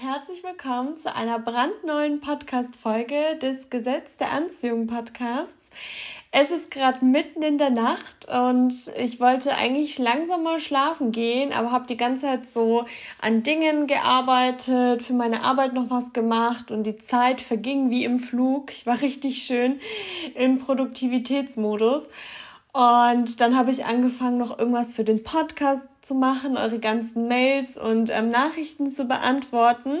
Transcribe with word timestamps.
herzlich 0.00 0.42
willkommen 0.42 0.98
zu 0.98 1.14
einer 1.14 1.38
brandneuen 1.38 2.20
Podcast-Folge 2.20 3.36
des 3.40 3.70
Gesetz 3.70 4.16
der 4.16 4.32
Anziehung 4.32 4.88
Podcasts. 4.88 5.70
Es 6.32 6.50
ist 6.50 6.72
gerade 6.72 7.04
mitten 7.04 7.42
in 7.42 7.58
der 7.58 7.70
Nacht 7.70 8.26
und 8.28 8.74
ich 8.98 9.20
wollte 9.20 9.54
eigentlich 9.54 9.98
langsam 9.98 10.42
mal 10.42 10.58
schlafen 10.58 11.12
gehen, 11.12 11.52
aber 11.52 11.70
habe 11.70 11.86
die 11.86 11.96
ganze 11.96 12.22
Zeit 12.22 12.50
so 12.50 12.86
an 13.20 13.44
Dingen 13.44 13.86
gearbeitet, 13.86 15.04
für 15.04 15.12
meine 15.12 15.44
Arbeit 15.44 15.74
noch 15.74 15.90
was 15.90 16.12
gemacht 16.12 16.72
und 16.72 16.84
die 16.84 16.96
Zeit 16.96 17.40
verging 17.40 17.90
wie 17.90 18.04
im 18.04 18.18
Flug. 18.18 18.72
Ich 18.72 18.86
war 18.86 19.00
richtig 19.00 19.44
schön 19.44 19.78
im 20.34 20.58
Produktivitätsmodus. 20.58 22.08
Und 22.74 23.40
dann 23.40 23.56
habe 23.56 23.70
ich 23.70 23.86
angefangen, 23.86 24.36
noch 24.36 24.58
irgendwas 24.58 24.92
für 24.92 25.04
den 25.04 25.22
Podcast 25.22 25.86
zu 26.02 26.16
machen, 26.16 26.56
eure 26.56 26.80
ganzen 26.80 27.28
Mails 27.28 27.76
und 27.78 28.10
ähm, 28.10 28.30
Nachrichten 28.30 28.90
zu 28.90 29.04
beantworten. 29.04 30.00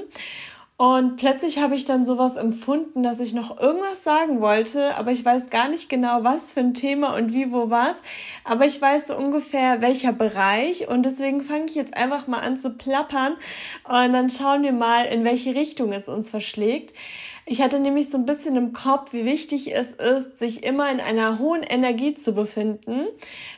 Und 0.76 1.14
plötzlich 1.14 1.60
habe 1.60 1.76
ich 1.76 1.84
dann 1.84 2.04
sowas 2.04 2.34
empfunden, 2.34 3.04
dass 3.04 3.20
ich 3.20 3.32
noch 3.32 3.60
irgendwas 3.60 4.02
sagen 4.02 4.40
wollte, 4.40 4.96
aber 4.96 5.12
ich 5.12 5.24
weiß 5.24 5.50
gar 5.50 5.68
nicht 5.68 5.88
genau, 5.88 6.24
was 6.24 6.50
für 6.50 6.60
ein 6.60 6.74
Thema 6.74 7.14
und 7.16 7.32
wie, 7.32 7.52
wo 7.52 7.70
was. 7.70 7.94
Aber 8.42 8.66
ich 8.66 8.82
weiß 8.82 9.06
so 9.06 9.16
ungefähr, 9.16 9.80
welcher 9.80 10.12
Bereich. 10.12 10.88
Und 10.88 11.04
deswegen 11.04 11.42
fange 11.42 11.66
ich 11.66 11.76
jetzt 11.76 11.96
einfach 11.96 12.26
mal 12.26 12.40
an 12.40 12.56
zu 12.56 12.70
plappern. 12.70 13.36
Und 13.84 14.12
dann 14.12 14.30
schauen 14.30 14.64
wir 14.64 14.72
mal, 14.72 15.04
in 15.04 15.22
welche 15.22 15.54
Richtung 15.54 15.92
es 15.92 16.08
uns 16.08 16.28
verschlägt. 16.28 16.92
Ich 17.46 17.60
hatte 17.60 17.78
nämlich 17.78 18.08
so 18.08 18.16
ein 18.16 18.24
bisschen 18.24 18.56
im 18.56 18.72
Kopf, 18.72 19.12
wie 19.12 19.26
wichtig 19.26 19.74
es 19.74 19.92
ist, 19.92 20.38
sich 20.38 20.64
immer 20.64 20.90
in 20.90 20.98
einer 20.98 21.38
hohen 21.38 21.62
Energie 21.62 22.14
zu 22.14 22.32
befinden. 22.32 23.06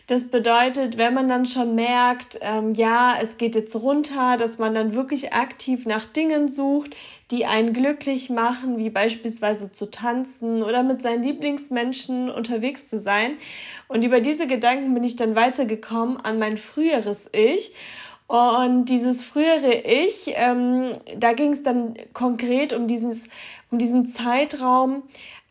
Das 0.08 0.28
bedeutet, 0.28 0.96
wenn 0.96 1.14
man 1.14 1.28
dann 1.28 1.46
schon 1.46 1.76
merkt, 1.76 2.38
ähm, 2.40 2.74
ja, 2.74 3.14
es 3.22 3.36
geht 3.36 3.54
jetzt 3.54 3.76
runter, 3.76 4.36
dass 4.38 4.58
man 4.58 4.74
dann 4.74 4.94
wirklich 4.94 5.34
aktiv 5.34 5.86
nach 5.86 6.04
Dingen 6.06 6.48
sucht, 6.48 6.96
die 7.30 7.46
einen 7.46 7.72
glücklich 7.72 8.28
machen, 8.28 8.76
wie 8.78 8.90
beispielsweise 8.90 9.70
zu 9.70 9.88
tanzen 9.88 10.64
oder 10.64 10.82
mit 10.82 11.00
seinen 11.00 11.22
Lieblingsmenschen 11.22 12.28
unterwegs 12.28 12.88
zu 12.88 12.98
sein. 12.98 13.36
Und 13.86 14.04
über 14.04 14.20
diese 14.20 14.48
Gedanken 14.48 14.94
bin 14.94 15.04
ich 15.04 15.14
dann 15.14 15.36
weitergekommen 15.36 16.18
an 16.18 16.40
mein 16.40 16.56
früheres 16.56 17.30
Ich. 17.32 17.72
Und 18.26 18.86
dieses 18.86 19.22
frühere 19.22 19.72
Ich, 19.72 20.32
ähm, 20.34 20.92
da 21.16 21.32
ging 21.32 21.52
es 21.52 21.62
dann 21.62 21.94
konkret 22.12 22.72
um 22.72 22.88
dieses 22.88 23.28
um 23.70 23.78
diesen 23.78 24.06
Zeitraum, 24.06 25.02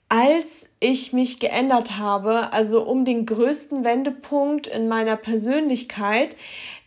als 0.08 0.68
ich 0.80 1.14
mich 1.14 1.40
geändert 1.40 1.98
habe, 1.98 2.54
also 2.54 2.84
um 2.84 3.06
den 3.06 3.26
größten 3.26 3.84
Wendepunkt 3.84 4.68
in 4.68 4.88
meiner 4.88 5.16
Persönlichkeit. 5.16 6.36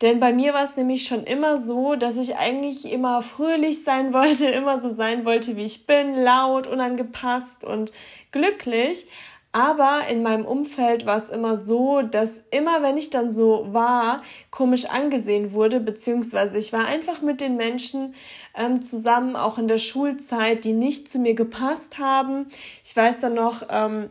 Denn 0.02 0.20
bei 0.20 0.32
mir 0.32 0.54
war 0.54 0.64
es 0.64 0.76
nämlich 0.76 1.04
schon 1.06 1.24
immer 1.24 1.58
so, 1.58 1.96
dass 1.96 2.16
ich 2.16 2.36
eigentlich 2.36 2.90
immer 2.90 3.22
fröhlich 3.22 3.82
sein 3.82 4.12
wollte, 4.12 4.46
immer 4.46 4.80
so 4.80 4.90
sein 4.90 5.24
wollte, 5.24 5.56
wie 5.56 5.64
ich 5.64 5.86
bin, 5.86 6.14
laut, 6.22 6.66
unangepasst 6.66 7.64
und 7.64 7.92
glücklich. 8.30 9.06
Aber 9.52 10.02
in 10.10 10.22
meinem 10.22 10.44
Umfeld 10.44 11.06
war 11.06 11.16
es 11.16 11.30
immer 11.30 11.56
so, 11.56 12.02
dass 12.02 12.42
immer 12.50 12.82
wenn 12.82 12.98
ich 12.98 13.08
dann 13.08 13.30
so 13.30 13.66
war, 13.72 14.22
komisch 14.50 14.84
angesehen 14.84 15.52
wurde, 15.52 15.80
beziehungsweise 15.80 16.58
ich 16.58 16.72
war 16.72 16.84
einfach 16.84 17.22
mit 17.22 17.40
den 17.40 17.56
Menschen 17.56 18.14
ähm, 18.54 18.82
zusammen, 18.82 19.36
auch 19.36 19.56
in 19.56 19.66
der 19.66 19.78
Schulzeit, 19.78 20.64
die 20.64 20.74
nicht 20.74 21.10
zu 21.10 21.18
mir 21.18 21.34
gepasst 21.34 21.98
haben. 21.98 22.48
Ich 22.84 22.94
weiß 22.94 23.20
dann 23.20 23.34
noch, 23.34 23.62
ähm, 23.70 24.10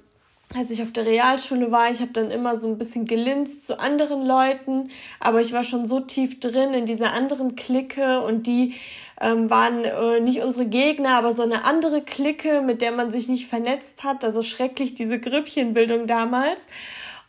als 0.56 0.72
ich 0.72 0.82
auf 0.82 0.92
der 0.92 1.06
Realschule 1.06 1.72
war, 1.72 1.92
ich 1.92 2.00
habe 2.00 2.14
dann 2.14 2.32
immer 2.32 2.56
so 2.56 2.68
ein 2.68 2.78
bisschen 2.78 3.06
gelinst 3.06 3.66
zu 3.66 3.80
anderen 3.80 4.26
Leuten, 4.26 4.90
aber 5.20 5.42
ich 5.42 5.52
war 5.52 5.64
schon 5.64 5.86
so 5.86 6.00
tief 6.00 6.40
drin 6.40 6.74
in 6.74 6.86
dieser 6.86 7.12
anderen 7.12 7.56
Clique 7.56 8.22
und 8.22 8.48
die 8.48 8.76
ähm, 9.20 9.50
waren 9.50 9.84
äh, 9.84 10.20
nicht 10.22 10.42
unsere 10.42 10.66
Gegner, 10.66 11.18
aber 11.18 11.34
so 11.34 11.44
eine 11.44 11.66
andere 11.66 12.02
Clique, 12.02 12.62
mit 12.62 12.82
der 12.82 12.92
man 12.94 13.12
sich 13.12 13.28
nicht 13.28 13.48
vernetzt 13.48 14.04
hat. 14.04 14.24
Also 14.24 14.42
schrecklich 14.42 14.96
diese 14.96 15.20
Grüppchenbildung 15.20 16.08
damals. 16.08 16.60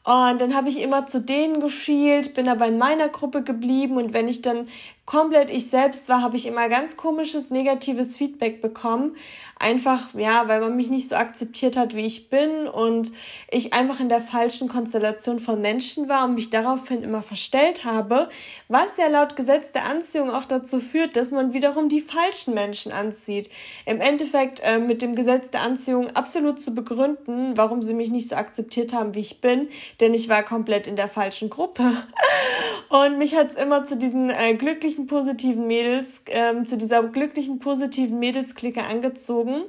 Und 0.04 0.40
dann 0.40 0.54
habe 0.54 0.68
ich 0.68 0.80
immer 0.80 1.06
zu 1.06 1.20
denen 1.20 1.60
geschielt, 1.60 2.34
bin 2.34 2.48
aber 2.48 2.66
in 2.66 2.78
meiner 2.78 3.08
Gruppe 3.08 3.42
geblieben 3.42 3.96
und 3.96 4.14
wenn 4.14 4.28
ich 4.28 4.40
dann 4.40 4.68
komplett 5.08 5.48
ich 5.48 5.70
selbst 5.70 6.10
war, 6.10 6.20
habe 6.20 6.36
ich 6.36 6.44
immer 6.44 6.68
ganz 6.68 6.98
komisches 6.98 7.48
negatives 7.48 8.14
Feedback 8.14 8.60
bekommen. 8.60 9.16
Einfach, 9.58 10.08
ja, 10.12 10.48
weil 10.48 10.60
man 10.60 10.76
mich 10.76 10.90
nicht 10.90 11.08
so 11.08 11.16
akzeptiert 11.16 11.78
hat, 11.78 11.96
wie 11.96 12.04
ich 12.04 12.28
bin 12.28 12.68
und 12.68 13.10
ich 13.50 13.72
einfach 13.72 14.00
in 14.00 14.10
der 14.10 14.20
falschen 14.20 14.68
Konstellation 14.68 15.38
von 15.38 15.62
Menschen 15.62 16.10
war 16.10 16.26
und 16.26 16.34
mich 16.34 16.50
daraufhin 16.50 17.02
immer 17.02 17.22
verstellt 17.22 17.86
habe, 17.86 18.28
was 18.68 18.98
ja 18.98 19.08
laut 19.08 19.34
Gesetz 19.34 19.72
der 19.72 19.86
Anziehung 19.86 20.30
auch 20.30 20.44
dazu 20.44 20.78
führt, 20.78 21.16
dass 21.16 21.30
man 21.30 21.54
wiederum 21.54 21.88
die 21.88 22.02
falschen 22.02 22.52
Menschen 22.52 22.92
anzieht. 22.92 23.48
Im 23.86 24.02
Endeffekt 24.02 24.60
äh, 24.62 24.78
mit 24.78 25.00
dem 25.00 25.16
Gesetz 25.16 25.50
der 25.50 25.62
Anziehung 25.62 26.14
absolut 26.14 26.60
zu 26.60 26.74
begründen, 26.74 27.56
warum 27.56 27.80
sie 27.80 27.94
mich 27.94 28.10
nicht 28.10 28.28
so 28.28 28.36
akzeptiert 28.36 28.92
haben, 28.92 29.14
wie 29.14 29.20
ich 29.20 29.40
bin, 29.40 29.68
denn 30.00 30.12
ich 30.12 30.28
war 30.28 30.42
komplett 30.42 30.86
in 30.86 30.96
der 30.96 31.08
falschen 31.08 31.48
Gruppe. 31.48 31.96
Und 32.90 33.18
mich 33.18 33.34
hat 33.34 33.48
es 33.48 33.54
immer 33.54 33.84
zu 33.84 33.96
diesen 33.96 34.30
äh, 34.30 34.54
glücklichen, 34.54 34.97
positiven 35.06 35.66
Mädels, 35.66 36.22
ähm, 36.26 36.64
zu 36.64 36.76
dieser 36.76 37.02
glücklichen, 37.02 37.58
positiven 37.58 38.18
Mädelsklicke 38.18 38.82
angezogen. 38.82 39.62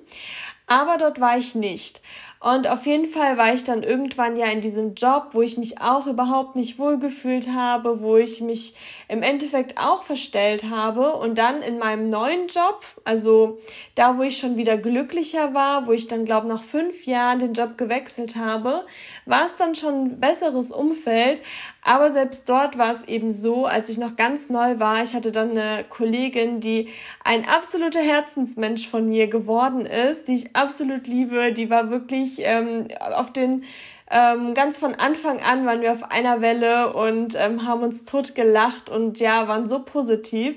Aber 0.68 0.98
dort 0.98 1.20
war 1.20 1.38
ich 1.38 1.56
nicht. 1.56 2.02
Und 2.42 2.70
auf 2.70 2.86
jeden 2.86 3.08
Fall 3.10 3.38
war 3.38 3.54
ich 3.54 3.66
dann 3.66 3.84
irgendwann 3.84 4.38
ja 4.38 4.46
in 4.46 4.62
diesem 4.62 4.96
Job, 4.96 5.32
wo 5.32 5.42
ich 5.42 5.58
mich 5.58 5.82
auch 5.82 6.08
überhaupt 6.08 6.56
nicht 6.56 6.80
wohlgefühlt 6.80 7.50
habe, 7.50 8.02
wo 8.02 8.16
ich 8.16 8.40
mich 8.40 8.76
im 9.10 9.24
Endeffekt 9.24 9.78
auch 9.78 10.04
verstellt 10.04 10.70
habe. 10.70 11.16
Und 11.16 11.38
dann 11.38 11.62
in 11.62 11.80
meinem 11.80 12.10
neuen 12.10 12.48
Job, 12.48 12.86
also 13.04 13.60
da, 13.96 14.18
wo 14.18 14.22
ich 14.22 14.38
schon 14.38 14.56
wieder 14.56 14.78
glücklicher 14.78 15.54
war, 15.54 15.86
wo 15.86 15.92
ich 15.92 16.08
dann, 16.08 16.24
glaube 16.24 16.48
nach 16.48 16.64
fünf 16.64 17.06
Jahren 17.06 17.40
den 17.40 17.54
Job 17.54 17.78
gewechselt 17.78 18.38
habe, 18.38 18.86
war 19.26 19.46
es 19.46 19.58
dann 19.58 19.76
schon 19.76 20.06
ein 20.06 20.20
besseres 20.22 20.72
Umfeld. 20.72 21.42
Aber 21.82 22.10
selbst 22.12 22.48
dort 22.48 22.78
war 22.78 22.92
es 22.92 23.04
eben 23.08 23.32
so, 23.32 23.66
als 23.66 23.90
ich 23.90 23.98
noch 23.98 24.16
ganz 24.16 24.50
neu 24.50 24.80
war, 24.80 25.04
ich 25.04 25.14
hatte 25.14 25.32
dann 25.32 25.52
eine 25.52 25.84
Kollegin, 25.90 26.62
die 26.62 26.90
ein 27.24 27.46
absoluter 27.48 28.02
Herzensmensch 28.02 28.88
von 28.88 29.10
mir 29.10 29.28
geworden 29.28 29.86
ist, 29.86 30.28
die 30.28 30.36
ich 30.36 30.56
absolut 30.56 31.08
liebe, 31.08 31.52
die 31.52 31.70
war 31.70 31.90
wirklich 31.90 32.29
wirklich 32.30 32.46
ähm, 32.46 32.88
auf 33.16 33.32
den 33.32 33.64
ähm, 34.12 34.56
ganz 34.56 34.78
von 34.78 34.96
Anfang 34.96 35.40
an 35.42 35.66
waren 35.68 35.82
wir 35.82 35.92
auf 35.92 36.12
einer 36.12 36.42
Welle 36.42 36.94
und 36.94 37.36
ähm, 37.40 37.66
haben 37.66 37.84
uns 37.84 38.06
tot 38.06 38.34
gelacht 38.34 38.90
und 38.90 39.20
ja, 39.20 39.48
waren 39.48 39.70
so 39.70 39.80
positiv. 39.80 40.56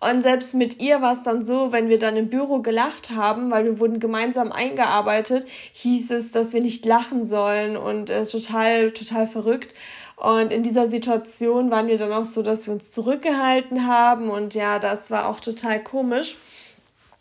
Und 0.00 0.22
selbst 0.22 0.54
mit 0.54 0.80
ihr 0.80 1.00
war 1.00 1.12
es 1.12 1.22
dann 1.24 1.44
so, 1.44 1.72
wenn 1.72 1.88
wir 1.88 1.98
dann 1.98 2.16
im 2.16 2.28
Büro 2.28 2.60
gelacht 2.60 3.10
haben, 3.10 3.50
weil 3.50 3.64
wir 3.64 3.80
wurden 3.80 3.98
gemeinsam 3.98 4.52
eingearbeitet, 4.52 5.46
hieß 5.72 6.10
es, 6.12 6.30
dass 6.30 6.52
wir 6.52 6.60
nicht 6.60 6.84
lachen 6.86 7.24
sollen 7.24 7.76
und 7.76 8.10
es 8.10 8.32
äh, 8.34 8.38
total, 8.38 8.90
total 8.92 9.26
verrückt. 9.26 9.74
Und 10.16 10.52
in 10.52 10.64
dieser 10.64 10.88
Situation 10.88 11.70
waren 11.70 11.86
wir 11.86 11.98
dann 11.98 12.12
auch 12.12 12.24
so, 12.24 12.42
dass 12.42 12.66
wir 12.66 12.74
uns 12.74 12.90
zurückgehalten 12.90 13.86
haben 13.86 14.30
und 14.30 14.54
ja, 14.54 14.80
das 14.80 15.12
war 15.12 15.28
auch 15.28 15.38
total 15.38 15.82
komisch. 15.82 16.36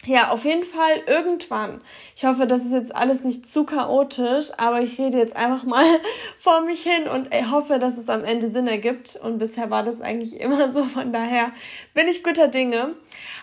Ja, 0.05 0.29
auf 0.29 0.45
jeden 0.45 0.63
Fall 0.63 1.01
irgendwann. 1.07 1.81
Ich 2.15 2.23
hoffe, 2.23 2.45
das 2.45 2.63
ist 2.63 2.71
jetzt 2.71 2.95
alles 2.95 3.23
nicht 3.23 3.51
zu 3.51 3.65
chaotisch, 3.65 4.51
aber 4.57 4.81
ich 4.81 4.97
rede 4.99 5.17
jetzt 5.17 5.35
einfach 5.35 5.63
mal 5.63 5.85
vor 6.37 6.61
mich 6.61 6.83
hin 6.83 7.07
und 7.07 7.29
hoffe, 7.51 7.79
dass 7.79 7.97
es 7.97 8.07
am 8.07 8.23
Ende 8.23 8.47
Sinn 8.47 8.67
ergibt. 8.67 9.19
Und 9.21 9.39
bisher 9.39 9.69
war 9.69 9.83
das 9.83 9.99
eigentlich 9.99 10.39
immer 10.39 10.71
so, 10.71 10.85
von 10.85 11.11
daher 11.11 11.51
bin 11.93 12.07
ich 12.07 12.23
guter 12.23 12.47
Dinge. 12.47 12.95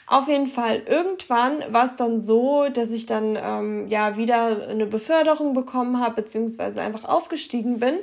Auf 0.06 0.28
jeden 0.28 0.46
Fall, 0.46 0.82
irgendwann 0.86 1.62
war 1.72 1.84
es 1.84 1.96
dann 1.96 2.20
so, 2.20 2.68
dass 2.68 2.92
ich 2.92 3.06
dann 3.06 3.36
ähm, 3.42 3.88
ja 3.88 4.16
wieder 4.16 4.68
eine 4.68 4.86
Beförderung 4.86 5.54
bekommen 5.54 6.00
habe, 6.00 6.22
beziehungsweise 6.22 6.80
einfach 6.82 7.04
aufgestiegen 7.04 7.80
bin 7.80 7.98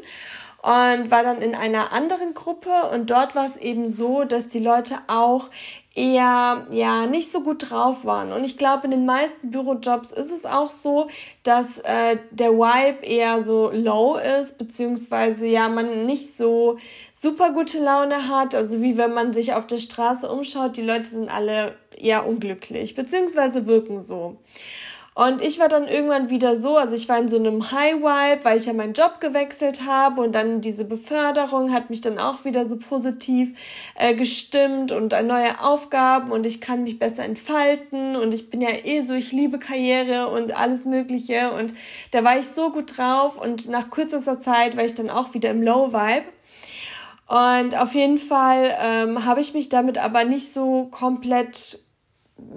und 0.61 1.09
war 1.09 1.23
dann 1.23 1.41
in 1.41 1.55
einer 1.55 1.91
anderen 1.91 2.33
Gruppe 2.35 2.69
und 2.93 3.09
dort 3.09 3.35
war 3.35 3.45
es 3.45 3.57
eben 3.57 3.87
so, 3.87 4.23
dass 4.25 4.47
die 4.47 4.59
Leute 4.59 4.97
auch 5.07 5.49
eher 5.93 6.67
ja 6.71 7.05
nicht 7.05 7.31
so 7.31 7.41
gut 7.41 7.69
drauf 7.69 8.05
waren. 8.05 8.31
Und 8.31 8.43
ich 8.45 8.57
glaube, 8.57 8.85
in 8.85 8.91
den 8.91 9.05
meisten 9.05 9.51
Bürojobs 9.51 10.11
ist 10.13 10.31
es 10.31 10.45
auch 10.45 10.69
so, 10.69 11.09
dass 11.43 11.79
äh, 11.79 12.17
der 12.31 12.51
Vibe 12.51 13.05
eher 13.05 13.43
so 13.43 13.71
low 13.73 14.15
ist, 14.15 14.57
beziehungsweise 14.57 15.45
ja 15.45 15.67
man 15.67 16.05
nicht 16.05 16.37
so 16.37 16.77
super 17.11 17.51
gute 17.51 17.79
Laune 17.79 18.29
hat. 18.29 18.55
Also 18.55 18.81
wie 18.81 18.97
wenn 18.97 19.13
man 19.13 19.33
sich 19.33 19.53
auf 19.53 19.67
der 19.67 19.79
Straße 19.79 20.31
umschaut, 20.31 20.77
die 20.77 20.83
Leute 20.83 21.09
sind 21.09 21.29
alle 21.29 21.75
eher 21.95 22.25
unglücklich, 22.25 22.95
beziehungsweise 22.95 23.67
wirken 23.67 23.99
so. 23.99 24.37
Und 25.13 25.41
ich 25.41 25.59
war 25.59 25.67
dann 25.67 25.89
irgendwann 25.89 26.29
wieder 26.29 26.55
so, 26.55 26.77
also 26.77 26.95
ich 26.95 27.09
war 27.09 27.19
in 27.19 27.27
so 27.27 27.35
einem 27.35 27.69
High 27.71 27.95
Vibe, 27.95 28.45
weil 28.45 28.57
ich 28.57 28.65
ja 28.65 28.71
meinen 28.71 28.93
Job 28.93 29.19
gewechselt 29.19 29.85
habe 29.85 30.21
und 30.21 30.31
dann 30.31 30.61
diese 30.61 30.85
Beförderung 30.85 31.73
hat 31.73 31.89
mich 31.89 31.99
dann 31.99 32.17
auch 32.17 32.45
wieder 32.45 32.63
so 32.63 32.77
positiv 32.77 33.57
äh, 33.95 34.15
gestimmt 34.15 34.93
und 34.93 35.11
neue 35.11 35.59
Aufgaben 35.61 36.31
und 36.31 36.45
ich 36.45 36.61
kann 36.61 36.83
mich 36.83 36.97
besser 36.97 37.25
entfalten 37.25 38.15
und 38.15 38.33
ich 38.33 38.49
bin 38.49 38.61
ja 38.61 38.69
eh 38.85 39.01
so, 39.01 39.13
ich 39.13 39.33
liebe 39.33 39.59
Karriere 39.59 40.29
und 40.29 40.57
alles 40.57 40.85
Mögliche 40.85 41.51
und 41.51 41.73
da 42.11 42.23
war 42.23 42.39
ich 42.39 42.47
so 42.47 42.71
gut 42.71 42.97
drauf 42.97 43.37
und 43.37 43.67
nach 43.67 43.89
kürzester 43.89 44.39
Zeit 44.39 44.77
war 44.77 44.85
ich 44.85 44.93
dann 44.93 45.09
auch 45.09 45.33
wieder 45.33 45.49
im 45.49 45.61
Low 45.61 45.91
Vibe. 45.91 46.25
Und 47.27 47.77
auf 47.77 47.93
jeden 47.95 48.17
Fall 48.17 48.77
ähm, 48.81 49.25
habe 49.25 49.41
ich 49.41 49.53
mich 49.53 49.69
damit 49.69 49.97
aber 49.97 50.23
nicht 50.23 50.51
so 50.51 50.85
komplett 50.85 51.79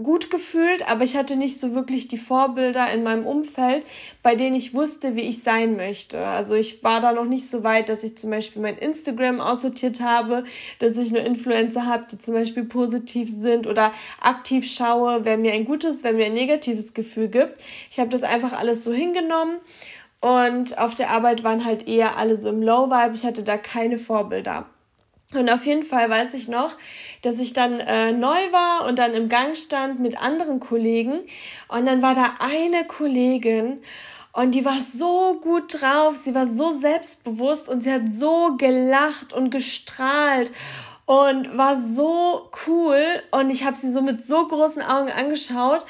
gut 0.03 0.31
gefühlt, 0.31 0.89
aber 0.91 1.05
ich 1.05 1.17
hatte 1.17 1.37
nicht 1.37 1.61
so 1.61 1.75
wirklich 1.75 2.09
die 2.09 2.19
Vorbilder 2.19 2.91
in 2.93 3.03
meinem 3.03 3.27
Umfeld, 3.27 3.85
bei 4.23 4.35
denen 4.35 4.57
ich 4.57 4.75
wusste, 4.75 5.17
wie 5.17 5.23
ich 5.23 5.43
sein 5.43 5.77
möchte. 5.77 6.27
Also 6.27 6.55
ich 6.55 6.83
war 6.83 7.01
da 7.01 7.13
noch 7.13 7.25
nicht 7.25 7.49
so 7.49 7.65
weit, 7.65 7.89
dass 7.89 8.03
ich 8.03 8.17
zum 8.19 8.31
Beispiel 8.31 8.63
mein 8.63 8.79
Instagram 8.79 9.41
aussortiert 9.41 10.01
habe, 10.01 10.45
dass 10.79 10.97
ich 10.97 11.13
nur 11.13 11.23
Influencer 11.23 11.87
habe, 11.87 12.07
die 12.11 12.19
zum 12.19 12.35
Beispiel 12.35 12.65
positiv 12.65 13.31
sind 13.31 13.67
oder 13.67 13.93
aktiv 14.21 14.67
schaue, 14.67 15.25
wer 15.25 15.39
mir 15.39 15.53
ein 15.53 15.65
gutes, 15.65 16.03
wer 16.03 16.13
mir 16.13 16.27
ein 16.27 16.35
negatives 16.35 16.95
Gefühl 16.95 17.29
gibt. 17.29 17.61
Ich 17.91 18.01
habe 18.01 18.11
das 18.11 18.23
einfach 18.23 18.53
alles 18.53 18.85
so 18.85 18.93
hingenommen 18.93 19.59
und 20.21 20.79
auf 20.79 20.95
der 20.95 21.11
Arbeit 21.11 21.45
waren 21.45 21.65
halt 21.65 21.87
eher 21.87 22.17
alle 22.17 22.37
so 22.37 22.49
im 22.49 22.63
Low-Vibe. 22.63 23.15
Ich 23.15 23.25
hatte 23.25 23.43
da 23.43 23.59
keine 23.59 23.99
Vorbilder. 23.99 24.67
Und 25.37 25.51
auf 25.51 25.67
jeden 25.67 25.83
Fall 25.83 26.09
weiß 26.09 26.35
ich 26.35 26.49
noch, 26.49 26.77
dass 27.23 27.41
ich 27.41 27.53
dann 27.53 27.81
äh, 27.81 28.13
neu 28.13 28.53
war 28.53 28.87
und 28.87 28.99
dann 28.99 29.15
im 29.15 29.29
Gang 29.29 29.57
stand 29.57 30.01
mit 30.01 30.21
anderen 30.21 30.61
Kollegen. 30.61 31.21
Und 31.69 31.87
dann 31.87 32.03
war 32.03 32.15
da 32.15 32.35
eine 32.41 32.87
Kollegin 32.87 33.83
und 34.35 34.53
die 34.57 34.65
war 34.65 34.81
so 34.81 35.39
gut 35.41 35.81
drauf, 35.81 36.17
sie 36.17 36.35
war 36.35 36.47
so 36.47 36.73
selbstbewusst 36.73 37.69
und 37.69 37.83
sie 37.83 37.93
hat 37.93 38.03
so 38.13 38.57
gelacht 38.57 39.33
und 39.33 39.51
gestrahlt 39.51 40.51
und 41.07 41.57
war 41.57 41.77
so 41.77 42.51
cool. 42.67 43.01
Und 43.31 43.51
ich 43.51 43.65
habe 43.65 43.77
sie 43.77 43.93
so 43.93 44.03
mit 44.03 44.27
so 44.27 44.45
großen 44.45 44.83
Augen 44.83 45.11
angeschaut. 45.11 45.87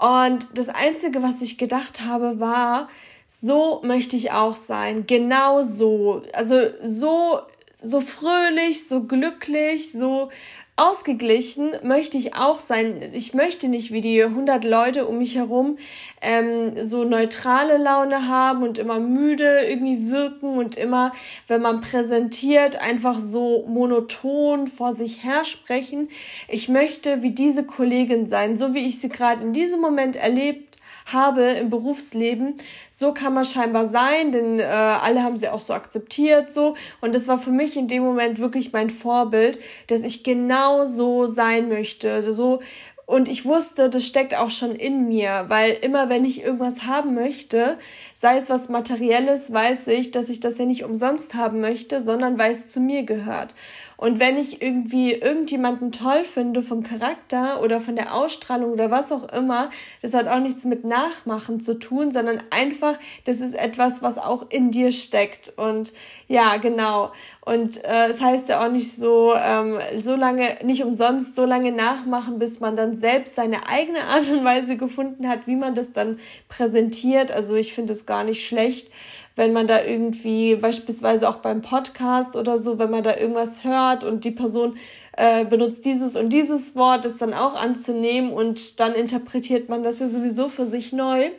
Und 0.00 0.58
das 0.58 0.70
Einzige, 0.70 1.22
was 1.22 1.40
ich 1.40 1.56
gedacht 1.56 2.00
habe, 2.00 2.40
war, 2.40 2.88
so 3.28 3.80
möchte 3.84 4.16
ich 4.16 4.32
auch 4.32 4.56
sein. 4.56 5.06
Genau 5.06 5.62
so. 5.62 6.22
Also 6.32 6.56
so 6.82 7.42
so 7.74 8.00
fröhlich, 8.00 8.88
so 8.88 9.02
glücklich, 9.02 9.92
so 9.92 10.30
ausgeglichen 10.76 11.70
möchte 11.84 12.18
ich 12.18 12.34
auch 12.34 12.58
sein. 12.58 13.10
Ich 13.12 13.32
möchte 13.32 13.68
nicht 13.68 13.92
wie 13.92 14.00
die 14.00 14.24
100 14.24 14.64
Leute 14.64 15.06
um 15.06 15.18
mich 15.18 15.36
herum 15.36 15.78
ähm, 16.20 16.72
so 16.84 17.04
neutrale 17.04 17.76
Laune 17.76 18.26
haben 18.26 18.64
und 18.64 18.78
immer 18.78 18.98
müde 18.98 19.60
irgendwie 19.68 20.10
wirken 20.10 20.58
und 20.58 20.74
immer, 20.74 21.12
wenn 21.46 21.62
man 21.62 21.80
präsentiert, 21.80 22.82
einfach 22.82 23.20
so 23.20 23.64
monoton 23.68 24.66
vor 24.66 24.94
sich 24.94 25.22
her 25.22 25.44
sprechen. 25.44 26.08
Ich 26.48 26.68
möchte 26.68 27.22
wie 27.22 27.30
diese 27.30 27.64
Kollegin 27.64 28.28
sein, 28.28 28.56
so 28.56 28.74
wie 28.74 28.84
ich 28.84 28.98
sie 28.98 29.10
gerade 29.10 29.42
in 29.42 29.52
diesem 29.52 29.80
Moment 29.80 30.16
erlebt 30.16 30.73
habe 31.06 31.42
im 31.42 31.70
Berufsleben. 31.70 32.54
So 32.90 33.12
kann 33.12 33.34
man 33.34 33.44
scheinbar 33.44 33.86
sein, 33.86 34.32
denn 34.32 34.58
äh, 34.58 34.64
alle 34.64 35.22
haben 35.22 35.36
sie 35.36 35.48
auch 35.48 35.60
so 35.60 35.72
akzeptiert 35.72 36.52
so. 36.52 36.74
Und 37.00 37.14
das 37.14 37.28
war 37.28 37.38
für 37.38 37.50
mich 37.50 37.76
in 37.76 37.88
dem 37.88 38.02
Moment 38.02 38.38
wirklich 38.38 38.72
mein 38.72 38.90
Vorbild, 38.90 39.58
dass 39.88 40.02
ich 40.02 40.24
genau 40.24 40.86
so 40.86 41.26
sein 41.26 41.68
möchte. 41.68 42.22
So 42.22 42.60
und 43.06 43.28
ich 43.28 43.44
wusste, 43.44 43.90
das 43.90 44.06
steckt 44.06 44.34
auch 44.34 44.50
schon 44.50 44.74
in 44.74 45.08
mir, 45.08 45.44
weil 45.48 45.72
immer 45.82 46.08
wenn 46.08 46.24
ich 46.24 46.42
irgendwas 46.42 46.86
haben 46.86 47.14
möchte, 47.14 47.78
sei 48.14 48.38
es 48.38 48.48
was 48.48 48.70
Materielles, 48.70 49.52
weiß 49.52 49.88
ich, 49.88 50.10
dass 50.10 50.30
ich 50.30 50.40
das 50.40 50.56
ja 50.56 50.64
nicht 50.64 50.84
umsonst 50.84 51.34
haben 51.34 51.60
möchte, 51.60 52.02
sondern 52.02 52.38
weil 52.38 52.52
es 52.52 52.68
zu 52.70 52.80
mir 52.80 53.02
gehört. 53.02 53.54
Und 53.96 54.18
wenn 54.18 54.36
ich 54.36 54.60
irgendwie 54.60 55.12
irgendjemanden 55.12 55.92
toll 55.92 56.24
finde 56.24 56.62
vom 56.62 56.82
Charakter 56.82 57.62
oder 57.62 57.80
von 57.80 57.96
der 57.96 58.14
Ausstrahlung 58.14 58.72
oder 58.72 58.90
was 58.90 59.12
auch 59.12 59.32
immer, 59.32 59.70
das 60.02 60.14
hat 60.14 60.28
auch 60.28 60.40
nichts 60.40 60.64
mit 60.64 60.84
Nachmachen 60.84 61.60
zu 61.60 61.78
tun, 61.78 62.10
sondern 62.10 62.42
einfach, 62.50 62.98
das 63.24 63.40
ist 63.40 63.54
etwas, 63.54 64.02
was 64.02 64.18
auch 64.18 64.50
in 64.50 64.70
dir 64.70 64.92
steckt. 64.92 65.52
Und 65.56 65.92
ja, 66.26 66.56
genau. 66.56 67.12
Und 67.40 67.84
äh, 67.84 68.08
es 68.08 68.20
heißt 68.20 68.48
ja 68.48 68.64
auch 68.64 68.70
nicht 68.70 68.92
so, 68.92 69.34
ähm, 69.36 69.78
so 69.98 70.16
lange, 70.16 70.56
nicht 70.64 70.82
umsonst 70.82 71.34
so 71.34 71.44
lange 71.44 71.72
nachmachen, 71.72 72.38
bis 72.38 72.60
man 72.60 72.76
dann 72.76 72.96
selbst 72.96 73.36
seine 73.36 73.68
eigene 73.68 74.04
Art 74.04 74.28
und 74.30 74.44
Weise 74.44 74.76
gefunden 74.76 75.28
hat, 75.28 75.46
wie 75.46 75.56
man 75.56 75.74
das 75.74 75.92
dann 75.92 76.18
präsentiert. 76.48 77.30
Also 77.30 77.54
ich 77.54 77.74
finde 77.74 77.92
es 77.92 78.06
gar 78.06 78.24
nicht 78.24 78.46
schlecht, 78.46 78.90
wenn 79.36 79.52
man 79.52 79.66
da 79.66 79.82
irgendwie 79.82 80.54
beispielsweise 80.56 81.28
auch 81.28 81.36
beim 81.36 81.60
Podcast 81.60 82.36
oder 82.36 82.56
so, 82.56 82.78
wenn 82.78 82.90
man 82.90 83.02
da 83.02 83.16
irgendwas 83.16 83.64
hört 83.64 84.04
und 84.04 84.24
die 84.24 84.30
Person 84.30 84.76
äh, 85.16 85.44
benutzt 85.44 85.84
dieses 85.84 86.16
und 86.16 86.30
dieses 86.32 86.76
Wort, 86.76 87.04
das 87.04 87.16
dann 87.16 87.34
auch 87.34 87.54
anzunehmen 87.54 88.32
und 88.32 88.78
dann 88.80 88.94
interpretiert 88.94 89.68
man 89.68 89.82
das 89.82 89.98
ja 89.98 90.08
sowieso 90.08 90.48
für 90.48 90.66
sich 90.66 90.92
neu. 90.92 91.30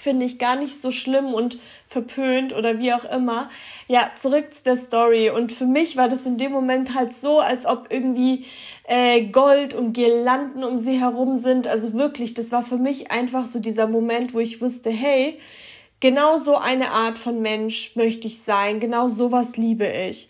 Finde 0.00 0.24
ich 0.24 0.38
gar 0.38 0.56
nicht 0.56 0.80
so 0.80 0.90
schlimm 0.90 1.34
und 1.34 1.58
verpönt 1.86 2.54
oder 2.54 2.78
wie 2.78 2.94
auch 2.94 3.04
immer. 3.04 3.50
Ja, 3.88 4.10
zurück 4.18 4.52
zu 4.52 4.64
der 4.64 4.76
Story. 4.76 5.28
Und 5.28 5.52
für 5.52 5.66
mich 5.66 5.98
war 5.98 6.08
das 6.08 6.24
in 6.24 6.38
dem 6.38 6.50
Moment 6.50 6.94
halt 6.94 7.12
so, 7.12 7.40
als 7.40 7.66
ob 7.66 7.88
irgendwie 7.90 8.46
äh, 8.84 9.26
Gold 9.26 9.74
und 9.74 9.92
Girlanden 9.92 10.64
um 10.64 10.78
sie 10.78 10.98
herum 10.98 11.36
sind. 11.36 11.68
Also 11.68 11.92
wirklich, 11.92 12.32
das 12.32 12.52
war 12.52 12.62
für 12.62 12.78
mich 12.78 13.10
einfach 13.10 13.44
so 13.44 13.60
dieser 13.60 13.86
Moment, 13.86 14.32
wo 14.32 14.38
ich 14.38 14.62
wusste, 14.62 14.88
hey, 14.88 15.38
genau 16.02 16.36
so 16.36 16.56
eine 16.58 16.90
Art 16.90 17.18
von 17.18 17.40
Mensch 17.40 17.96
möchte 17.96 18.26
ich 18.26 18.42
sein, 18.42 18.80
genau 18.80 19.08
sowas 19.08 19.56
liebe 19.56 19.86
ich. 19.86 20.28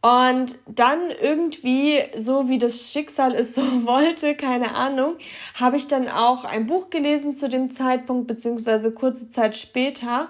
Und 0.00 0.56
dann 0.66 1.10
irgendwie, 1.20 2.00
so 2.16 2.48
wie 2.48 2.58
das 2.58 2.92
Schicksal 2.92 3.34
es 3.34 3.56
so 3.56 3.62
wollte, 3.84 4.36
keine 4.36 4.76
Ahnung, 4.76 5.16
habe 5.54 5.76
ich 5.76 5.88
dann 5.88 6.08
auch 6.08 6.44
ein 6.44 6.66
Buch 6.66 6.90
gelesen 6.90 7.34
zu 7.34 7.48
dem 7.48 7.70
Zeitpunkt, 7.70 8.28
beziehungsweise 8.28 8.92
kurze 8.92 9.28
Zeit 9.30 9.56
später. 9.56 10.28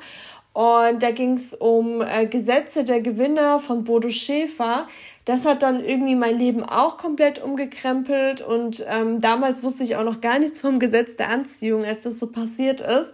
Und 0.59 1.05
da 1.05 1.13
ging 1.13 1.35
es 1.35 1.55
um 1.55 2.03
äh, 2.03 2.27
Gesetze 2.27 2.83
der 2.83 3.01
Gewinner 3.01 3.61
von 3.61 3.85
Bodo 3.85 4.09
Schäfer. 4.09 4.89
Das 5.25 5.45
hat 5.45 5.63
dann 5.63 5.85
irgendwie 5.85 6.17
mein 6.17 6.37
Leben 6.37 6.65
auch 6.65 6.97
komplett 6.97 7.41
umgekrempelt 7.41 8.41
und 8.41 8.85
ähm, 8.89 9.21
damals 9.21 9.63
wusste 9.63 9.85
ich 9.85 9.95
auch 9.95 10.03
noch 10.03 10.21
gar 10.21 10.41
nichts 10.41 10.61
vom 10.61 10.81
Gesetz 10.81 11.15
der 11.15 11.29
Anziehung, 11.31 11.85
als 11.85 12.03
das 12.03 12.19
so 12.19 12.27
passiert 12.27 12.81
ist. 12.81 13.13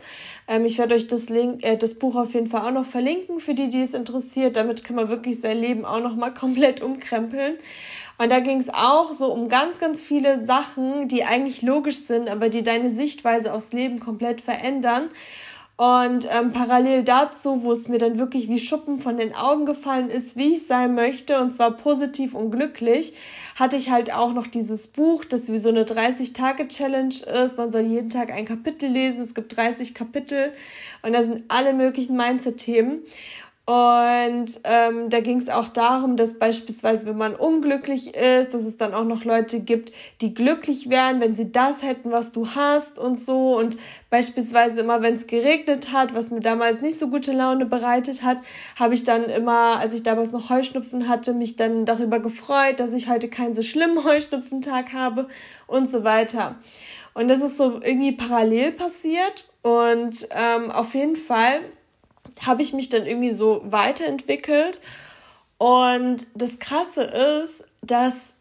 Ähm, 0.48 0.64
ich 0.64 0.78
werde 0.78 0.94
euch 0.94 1.06
das, 1.06 1.28
Link, 1.28 1.62
äh, 1.66 1.76
das 1.76 1.98
Buch 1.98 2.16
auf 2.16 2.32
jeden 2.32 2.46
Fall 2.46 2.62
auch 2.66 2.72
noch 2.72 2.86
verlinken 2.86 3.40
für 3.40 3.52
die, 3.52 3.68
die 3.68 3.82
es 3.82 3.92
interessiert. 3.92 4.56
Damit 4.56 4.82
kann 4.82 4.96
man 4.96 5.10
wirklich 5.10 5.38
sein 5.38 5.58
Leben 5.58 5.84
auch 5.84 6.00
noch 6.00 6.16
mal 6.16 6.32
komplett 6.32 6.80
umkrempeln. 6.80 7.58
Und 8.16 8.32
da 8.32 8.40
ging 8.40 8.58
es 8.58 8.72
auch 8.72 9.12
so 9.12 9.30
um 9.30 9.50
ganz, 9.50 9.80
ganz 9.80 10.00
viele 10.00 10.42
Sachen, 10.42 11.08
die 11.08 11.24
eigentlich 11.24 11.60
logisch 11.60 11.98
sind, 11.98 12.30
aber 12.30 12.48
die 12.48 12.62
deine 12.62 12.88
Sichtweise 12.88 13.52
aufs 13.52 13.74
Leben 13.74 14.00
komplett 14.00 14.40
verändern. 14.40 15.10
Und 15.76 16.28
ähm, 16.30 16.52
parallel 16.52 17.02
dazu, 17.02 17.64
wo 17.64 17.72
es 17.72 17.88
mir 17.88 17.98
dann 17.98 18.16
wirklich 18.16 18.48
wie 18.48 18.60
Schuppen 18.60 19.00
von 19.00 19.16
den 19.16 19.34
Augen 19.34 19.66
gefallen 19.66 20.08
ist, 20.08 20.36
wie 20.36 20.54
ich 20.54 20.68
sein 20.68 20.94
möchte, 20.94 21.40
und 21.40 21.52
zwar 21.52 21.72
positiv 21.72 22.34
und 22.34 22.52
glücklich, 22.52 23.12
hatte 23.56 23.74
ich 23.76 23.90
halt 23.90 24.14
auch 24.14 24.32
noch 24.32 24.46
dieses 24.46 24.86
Buch, 24.86 25.24
das 25.24 25.50
wie 25.50 25.58
so 25.58 25.70
eine 25.70 25.82
30-Tage-Challenge 25.82 27.14
ist. 27.44 27.58
Man 27.58 27.72
soll 27.72 27.82
jeden 27.82 28.08
Tag 28.08 28.30
ein 28.30 28.44
Kapitel 28.44 28.88
lesen. 28.88 29.22
Es 29.22 29.34
gibt 29.34 29.56
30 29.56 29.94
Kapitel 29.94 30.52
und 31.02 31.12
da 31.12 31.24
sind 31.24 31.42
alle 31.48 31.72
möglichen 31.72 32.16
Mindset-Themen. 32.16 33.02
Und 33.66 34.60
ähm, 34.64 35.08
da 35.08 35.20
ging 35.20 35.38
es 35.38 35.48
auch 35.48 35.68
darum, 35.68 36.18
dass 36.18 36.38
beispielsweise, 36.38 37.06
wenn 37.06 37.16
man 37.16 37.34
unglücklich 37.34 38.14
ist, 38.14 38.52
dass 38.52 38.60
es 38.60 38.76
dann 38.76 38.92
auch 38.92 39.04
noch 39.04 39.24
Leute 39.24 39.60
gibt, 39.60 39.90
die 40.20 40.34
glücklich 40.34 40.90
wären, 40.90 41.20
wenn 41.20 41.34
sie 41.34 41.50
das 41.50 41.82
hätten, 41.82 42.10
was 42.10 42.30
du 42.30 42.48
hast 42.48 42.98
und 42.98 43.18
so. 43.18 43.56
Und 43.56 43.78
beispielsweise 44.10 44.80
immer, 44.80 45.00
wenn 45.00 45.14
es 45.14 45.26
geregnet 45.26 45.92
hat, 45.92 46.14
was 46.14 46.30
mir 46.30 46.40
damals 46.40 46.82
nicht 46.82 46.98
so 46.98 47.08
gute 47.08 47.32
Laune 47.32 47.64
bereitet 47.64 48.22
hat, 48.22 48.42
habe 48.76 48.92
ich 48.92 49.04
dann 49.04 49.24
immer, 49.24 49.80
als 49.80 49.94
ich 49.94 50.02
damals 50.02 50.32
noch 50.32 50.50
Heuschnupfen 50.50 51.08
hatte, 51.08 51.32
mich 51.32 51.56
dann 51.56 51.86
darüber 51.86 52.18
gefreut, 52.18 52.80
dass 52.80 52.92
ich 52.92 53.08
heute 53.08 53.28
keinen 53.28 53.54
so 53.54 53.62
schlimmen 53.62 54.04
Heuschnupfentag 54.04 54.92
habe 54.92 55.26
und 55.66 55.88
so 55.88 56.04
weiter. 56.04 56.56
Und 57.14 57.28
das 57.28 57.40
ist 57.40 57.56
so 57.56 57.80
irgendwie 57.80 58.12
parallel 58.12 58.72
passiert. 58.72 59.46
Und 59.62 60.28
ähm, 60.32 60.70
auf 60.70 60.94
jeden 60.94 61.16
Fall 61.16 61.60
habe 62.40 62.62
ich 62.62 62.72
mich 62.72 62.88
dann 62.88 63.06
irgendwie 63.06 63.32
so 63.32 63.62
weiterentwickelt. 63.64 64.80
Und 65.58 66.26
das 66.34 66.58
Krasse 66.58 67.02
ist, 67.02 67.64
dass 67.82 68.34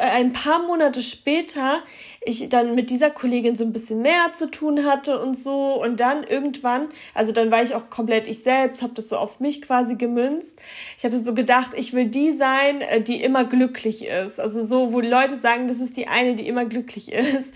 ein 0.00 0.32
paar 0.32 0.60
Monate 0.66 1.02
später 1.02 1.82
ich 2.20 2.48
dann 2.48 2.74
mit 2.74 2.90
dieser 2.90 3.10
Kollegin 3.10 3.56
so 3.56 3.64
ein 3.64 3.72
bisschen 3.72 4.02
mehr 4.02 4.32
zu 4.32 4.50
tun 4.50 4.84
hatte 4.84 5.20
und 5.20 5.34
so 5.34 5.80
und 5.82 6.00
dann 6.00 6.24
irgendwann, 6.24 6.88
also 7.14 7.32
dann 7.32 7.50
war 7.50 7.62
ich 7.62 7.74
auch 7.74 7.90
komplett 7.90 8.28
ich 8.28 8.42
selbst, 8.42 8.82
habe 8.82 8.94
das 8.94 9.08
so 9.08 9.16
auf 9.16 9.40
mich 9.40 9.62
quasi 9.62 9.96
gemünzt. 9.96 10.60
Ich 10.98 11.04
habe 11.04 11.16
so 11.16 11.34
gedacht, 11.34 11.72
ich 11.76 11.92
will 11.92 12.06
die 12.08 12.32
sein, 12.32 12.80
äh, 12.80 13.00
die 13.00 13.22
immer 13.22 13.44
glücklich 13.44 14.06
ist. 14.06 14.40
Also 14.40 14.66
so, 14.66 14.92
wo 14.92 15.00
Leute 15.00 15.36
sagen, 15.36 15.68
das 15.68 15.78
ist 15.78 15.96
die 15.96 16.08
eine, 16.08 16.34
die 16.34 16.48
immer 16.48 16.64
glücklich 16.64 17.12
ist. 17.12 17.54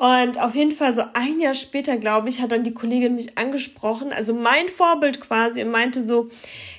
Und 0.00 0.40
auf 0.40 0.54
jeden 0.54 0.72
Fall 0.72 0.94
so 0.94 1.02
ein 1.12 1.40
Jahr 1.40 1.52
später, 1.52 1.98
glaube 1.98 2.30
ich, 2.30 2.40
hat 2.40 2.52
dann 2.52 2.64
die 2.64 2.72
Kollegin 2.72 3.16
mich 3.16 3.36
angesprochen, 3.36 4.14
also 4.14 4.32
mein 4.32 4.70
Vorbild 4.70 5.20
quasi, 5.20 5.62
und 5.62 5.70
meinte 5.70 6.02
so, 6.02 6.30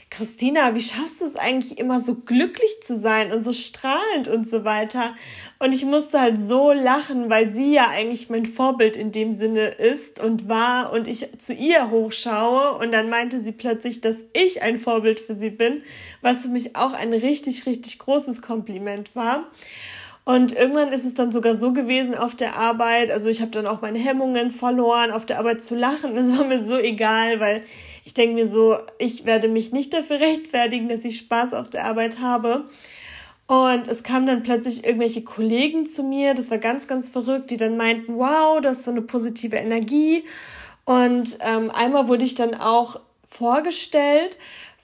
Christina, 0.09 0.73
wie 0.73 0.81
schaffst 0.81 1.21
du 1.21 1.25
es 1.25 1.35
eigentlich 1.35 1.77
immer 1.77 1.99
so 1.99 2.15
glücklich 2.15 2.81
zu 2.81 2.99
sein 2.99 3.31
und 3.31 3.43
so 3.43 3.53
strahlend 3.53 4.27
und 4.27 4.49
so 4.49 4.65
weiter? 4.65 5.15
Und 5.59 5.71
ich 5.71 5.85
musste 5.85 6.19
halt 6.19 6.41
so 6.41 6.71
lachen, 6.71 7.29
weil 7.29 7.53
sie 7.53 7.75
ja 7.75 7.89
eigentlich 7.89 8.31
mein 8.31 8.47
Vorbild 8.47 8.97
in 8.97 9.11
dem 9.11 9.33
Sinne 9.33 9.67
ist 9.67 10.19
und 10.19 10.49
war 10.49 10.91
und 10.91 11.07
ich 11.07 11.27
zu 11.37 11.53
ihr 11.53 11.91
hochschaue 11.91 12.79
und 12.79 12.91
dann 12.91 13.11
meinte 13.11 13.39
sie 13.39 13.51
plötzlich, 13.51 14.01
dass 14.01 14.17
ich 14.33 14.63
ein 14.63 14.79
Vorbild 14.79 15.19
für 15.19 15.35
sie 15.35 15.51
bin, 15.51 15.83
was 16.21 16.41
für 16.41 16.49
mich 16.49 16.75
auch 16.75 16.93
ein 16.93 17.13
richtig, 17.13 17.67
richtig 17.67 17.99
großes 17.99 18.41
Kompliment 18.41 19.15
war. 19.15 19.45
Und 20.23 20.53
irgendwann 20.53 20.89
ist 20.89 21.05
es 21.05 21.15
dann 21.15 21.31
sogar 21.31 21.55
so 21.55 21.73
gewesen 21.73 22.15
auf 22.15 22.35
der 22.35 22.55
Arbeit, 22.55 23.09
also 23.09 23.27
ich 23.27 23.41
habe 23.41 23.51
dann 23.51 23.65
auch 23.65 23.81
meine 23.81 23.97
Hemmungen 23.97 24.51
verloren, 24.51 25.11
auf 25.11 25.25
der 25.25 25.39
Arbeit 25.39 25.63
zu 25.63 25.75
lachen. 25.75 26.13
Das 26.15 26.37
war 26.37 26.45
mir 26.45 26.63
so 26.63 26.77
egal, 26.77 27.39
weil 27.39 27.63
ich 28.05 28.13
denke 28.13 28.35
mir 28.35 28.47
so, 28.47 28.77
ich 28.99 29.25
werde 29.25 29.47
mich 29.47 29.71
nicht 29.71 29.93
dafür 29.93 30.19
rechtfertigen, 30.19 30.89
dass 30.89 31.05
ich 31.05 31.17
Spaß 31.17 31.53
auf 31.53 31.69
der 31.69 31.85
Arbeit 31.85 32.19
habe. 32.19 32.65
Und 33.47 33.87
es 33.87 34.03
kamen 34.03 34.27
dann 34.27 34.43
plötzlich 34.43 34.85
irgendwelche 34.85 35.23
Kollegen 35.23 35.85
zu 35.85 36.03
mir, 36.03 36.33
das 36.33 36.51
war 36.51 36.57
ganz, 36.57 36.87
ganz 36.87 37.09
verrückt, 37.09 37.51
die 37.51 37.57
dann 37.57 37.75
meinten, 37.75 38.15
wow, 38.15 38.61
das 38.61 38.77
ist 38.77 38.85
so 38.85 38.91
eine 38.91 39.01
positive 39.01 39.57
Energie. 39.57 40.23
Und 40.85 41.37
ähm, 41.41 41.69
einmal 41.71 42.07
wurde 42.07 42.23
ich 42.23 42.35
dann 42.35 42.53
auch 42.53 43.01
vorgestellt 43.27 44.37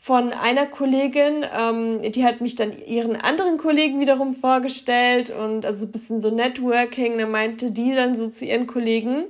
von 0.08 0.32
einer 0.32 0.68
Kollegin, 0.68 1.46
ähm, 1.54 2.02
die 2.14 2.24
hat 2.24 2.40
mich 2.40 2.56
dann 2.56 2.72
ihren 2.88 3.18
anderen 3.18 3.58
Kollegen 3.58 4.00
wiederum 4.00 4.34
vorgestellt 4.34 5.30
und 5.32 5.66
also 5.66 5.86
ein 5.86 5.92
bisschen 5.92 6.22
so 6.22 6.30
Networking, 6.30 7.18
da 7.18 7.28
meinte 7.28 7.72
die 7.72 7.94
dann 7.94 8.16
so 8.16 8.30
zu 8.30 8.46
ihren 8.46 8.68
Kollegen, 8.68 9.26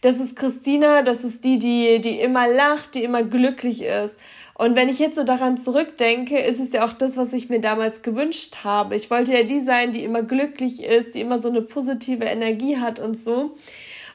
das 0.00 0.18
ist 0.18 0.34
Christina, 0.34 1.02
das 1.02 1.22
ist 1.22 1.44
die, 1.44 1.60
die, 1.60 2.00
die 2.00 2.18
immer 2.18 2.48
lacht, 2.48 2.96
die 2.96 3.04
immer 3.04 3.22
glücklich 3.22 3.82
ist. 3.82 4.18
Und 4.54 4.74
wenn 4.74 4.88
ich 4.88 4.98
jetzt 4.98 5.14
so 5.14 5.22
daran 5.22 5.56
zurückdenke, 5.56 6.36
ist 6.40 6.58
es 6.58 6.72
ja 6.72 6.84
auch 6.84 6.94
das, 6.94 7.16
was 7.16 7.32
ich 7.32 7.48
mir 7.48 7.60
damals 7.60 8.02
gewünscht 8.02 8.64
habe. 8.64 8.96
Ich 8.96 9.12
wollte 9.12 9.32
ja 9.32 9.44
die 9.44 9.60
sein, 9.60 9.92
die 9.92 10.02
immer 10.02 10.24
glücklich 10.24 10.82
ist, 10.82 11.14
die 11.14 11.20
immer 11.20 11.40
so 11.40 11.48
eine 11.48 11.62
positive 11.62 12.24
Energie 12.24 12.78
hat 12.78 12.98
und 12.98 13.16
so. 13.16 13.54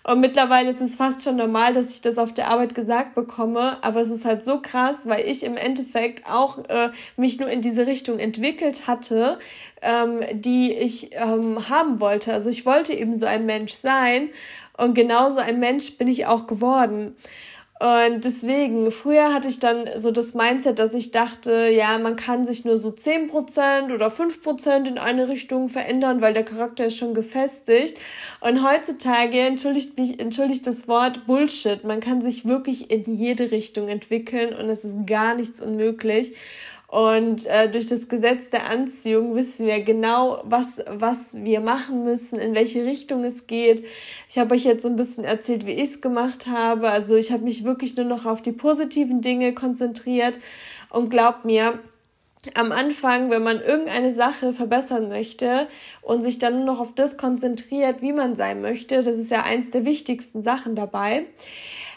Und 0.06 0.20
mittlerweile 0.20 0.70
ist 0.70 0.82
es 0.82 0.96
fast 0.96 1.24
schon 1.24 1.38
normal, 1.38 1.74
dass 1.74 1.92
ich 1.94 2.02
das 2.02 2.18
auf 2.18 2.34
der 2.34 2.50
Arbeit 2.50 2.76
gesagt 2.76 3.16
bekomme. 3.16 3.78
Aber 3.82 4.02
es 4.02 4.10
ist 4.10 4.26
halt 4.26 4.44
so 4.44 4.60
krass, 4.60 4.98
weil 5.06 5.26
ich 5.26 5.44
im 5.44 5.56
Endeffekt 5.56 6.30
auch 6.30 6.58
äh, 6.68 6.90
mich 7.16 7.40
nur 7.40 7.50
in 7.50 7.62
diese 7.62 7.88
Richtung 7.88 8.20
entwickelt 8.20 8.86
hatte, 8.86 9.40
ähm, 9.82 10.20
die 10.34 10.74
ich 10.74 11.12
ähm, 11.14 11.70
haben 11.70 12.02
wollte. 12.02 12.34
Also 12.34 12.50
ich 12.50 12.66
wollte 12.66 12.94
eben 12.94 13.14
so 13.14 13.26
ein 13.26 13.46
Mensch 13.46 13.74
sein. 13.74 14.30
Und 14.76 14.94
genauso 14.94 15.40
ein 15.40 15.60
Mensch 15.60 15.98
bin 15.98 16.10
ich 16.10 16.26
auch 16.26 16.48
geworden. 16.48 17.16
Und 17.84 18.24
deswegen, 18.24 18.90
früher 18.92 19.34
hatte 19.34 19.50
ich 19.50 19.60
dann 19.60 19.90
so 19.98 20.12
das 20.12 20.34
Mindset, 20.34 20.80
dass 20.80 20.94
ich 20.94 21.12
dachte, 21.12 21.68
ja, 21.70 21.98
man 21.98 22.16
kann 22.16 22.46
sich 22.46 22.64
nur 22.64 22.78
so 22.78 22.92
10% 22.92 23.94
oder 23.94 24.08
5% 24.08 24.88
in 24.88 24.98
eine 24.98 25.28
Richtung 25.28 25.68
verändern, 25.68 26.22
weil 26.22 26.34
der 26.34 26.46
Charakter 26.46 26.86
ist 26.86 26.96
schon 26.96 27.14
gefestigt. 27.14 27.98
Und 28.40 28.64
heutzutage 28.66 29.38
entschuldigt 29.38 29.98
mich, 29.98 30.18
entschuldigt 30.18 30.66
das 30.66 30.88
Wort 30.88 31.28
Bullshit. 31.28 31.84
Man 31.84 32.00
kann 32.00 32.22
sich 32.22 32.48
wirklich 32.48 32.90
in 32.90 33.14
jede 33.14 33.52
Richtung 33.52 33.90
entwickeln 33.90 34.56
und 34.56 34.70
es 34.70 34.86
ist 34.86 35.06
gar 35.06 35.36
nichts 35.36 35.60
unmöglich. 35.60 36.38
Und 36.94 37.48
äh, 37.48 37.72
durch 37.72 37.88
das 37.88 38.08
Gesetz 38.08 38.52
der 38.52 38.70
Anziehung 38.70 39.34
wissen 39.34 39.66
wir 39.66 39.82
genau, 39.82 40.44
was, 40.44 40.80
was 40.88 41.44
wir 41.44 41.60
machen 41.60 42.04
müssen, 42.04 42.38
in 42.38 42.54
welche 42.54 42.86
Richtung 42.86 43.24
es 43.24 43.48
geht. 43.48 43.84
Ich 44.30 44.38
habe 44.38 44.54
euch 44.54 44.64
jetzt 44.64 44.84
so 44.84 44.90
ein 44.90 44.96
bisschen 44.96 45.24
erzählt, 45.24 45.66
wie 45.66 45.72
ich 45.72 45.90
es 45.90 46.02
gemacht 46.02 46.46
habe. 46.46 46.92
Also 46.92 47.16
ich 47.16 47.32
habe 47.32 47.46
mich 47.46 47.64
wirklich 47.64 47.98
nur 47.98 48.06
noch 48.06 48.28
auf 48.28 48.44
die 48.44 48.52
positiven 48.52 49.22
Dinge 49.22 49.56
konzentriert. 49.56 50.40
Und 50.92 51.10
glaubt 51.10 51.46
mir, 51.46 51.80
am 52.54 52.72
Anfang, 52.72 53.32
wenn 53.32 53.42
man 53.42 53.60
irgendeine 53.60 54.12
Sache 54.12 54.54
verbessern 54.54 55.10
möchte 55.10 55.68
und 56.04 56.22
sich 56.22 56.38
dann 56.38 56.58
nur 56.58 56.66
noch 56.76 56.80
auf 56.80 56.94
das 56.94 57.18
konzentriert, 57.18 58.04
wie 58.04 58.14
man 58.14 58.36
sein 58.36 58.62
möchte, 58.62 59.02
das 59.02 59.18
ist 59.18 59.32
ja 59.32 59.42
eins 59.42 59.72
der 59.72 59.86
wichtigsten 59.86 60.44
Sachen 60.44 60.76
dabei 60.76 61.26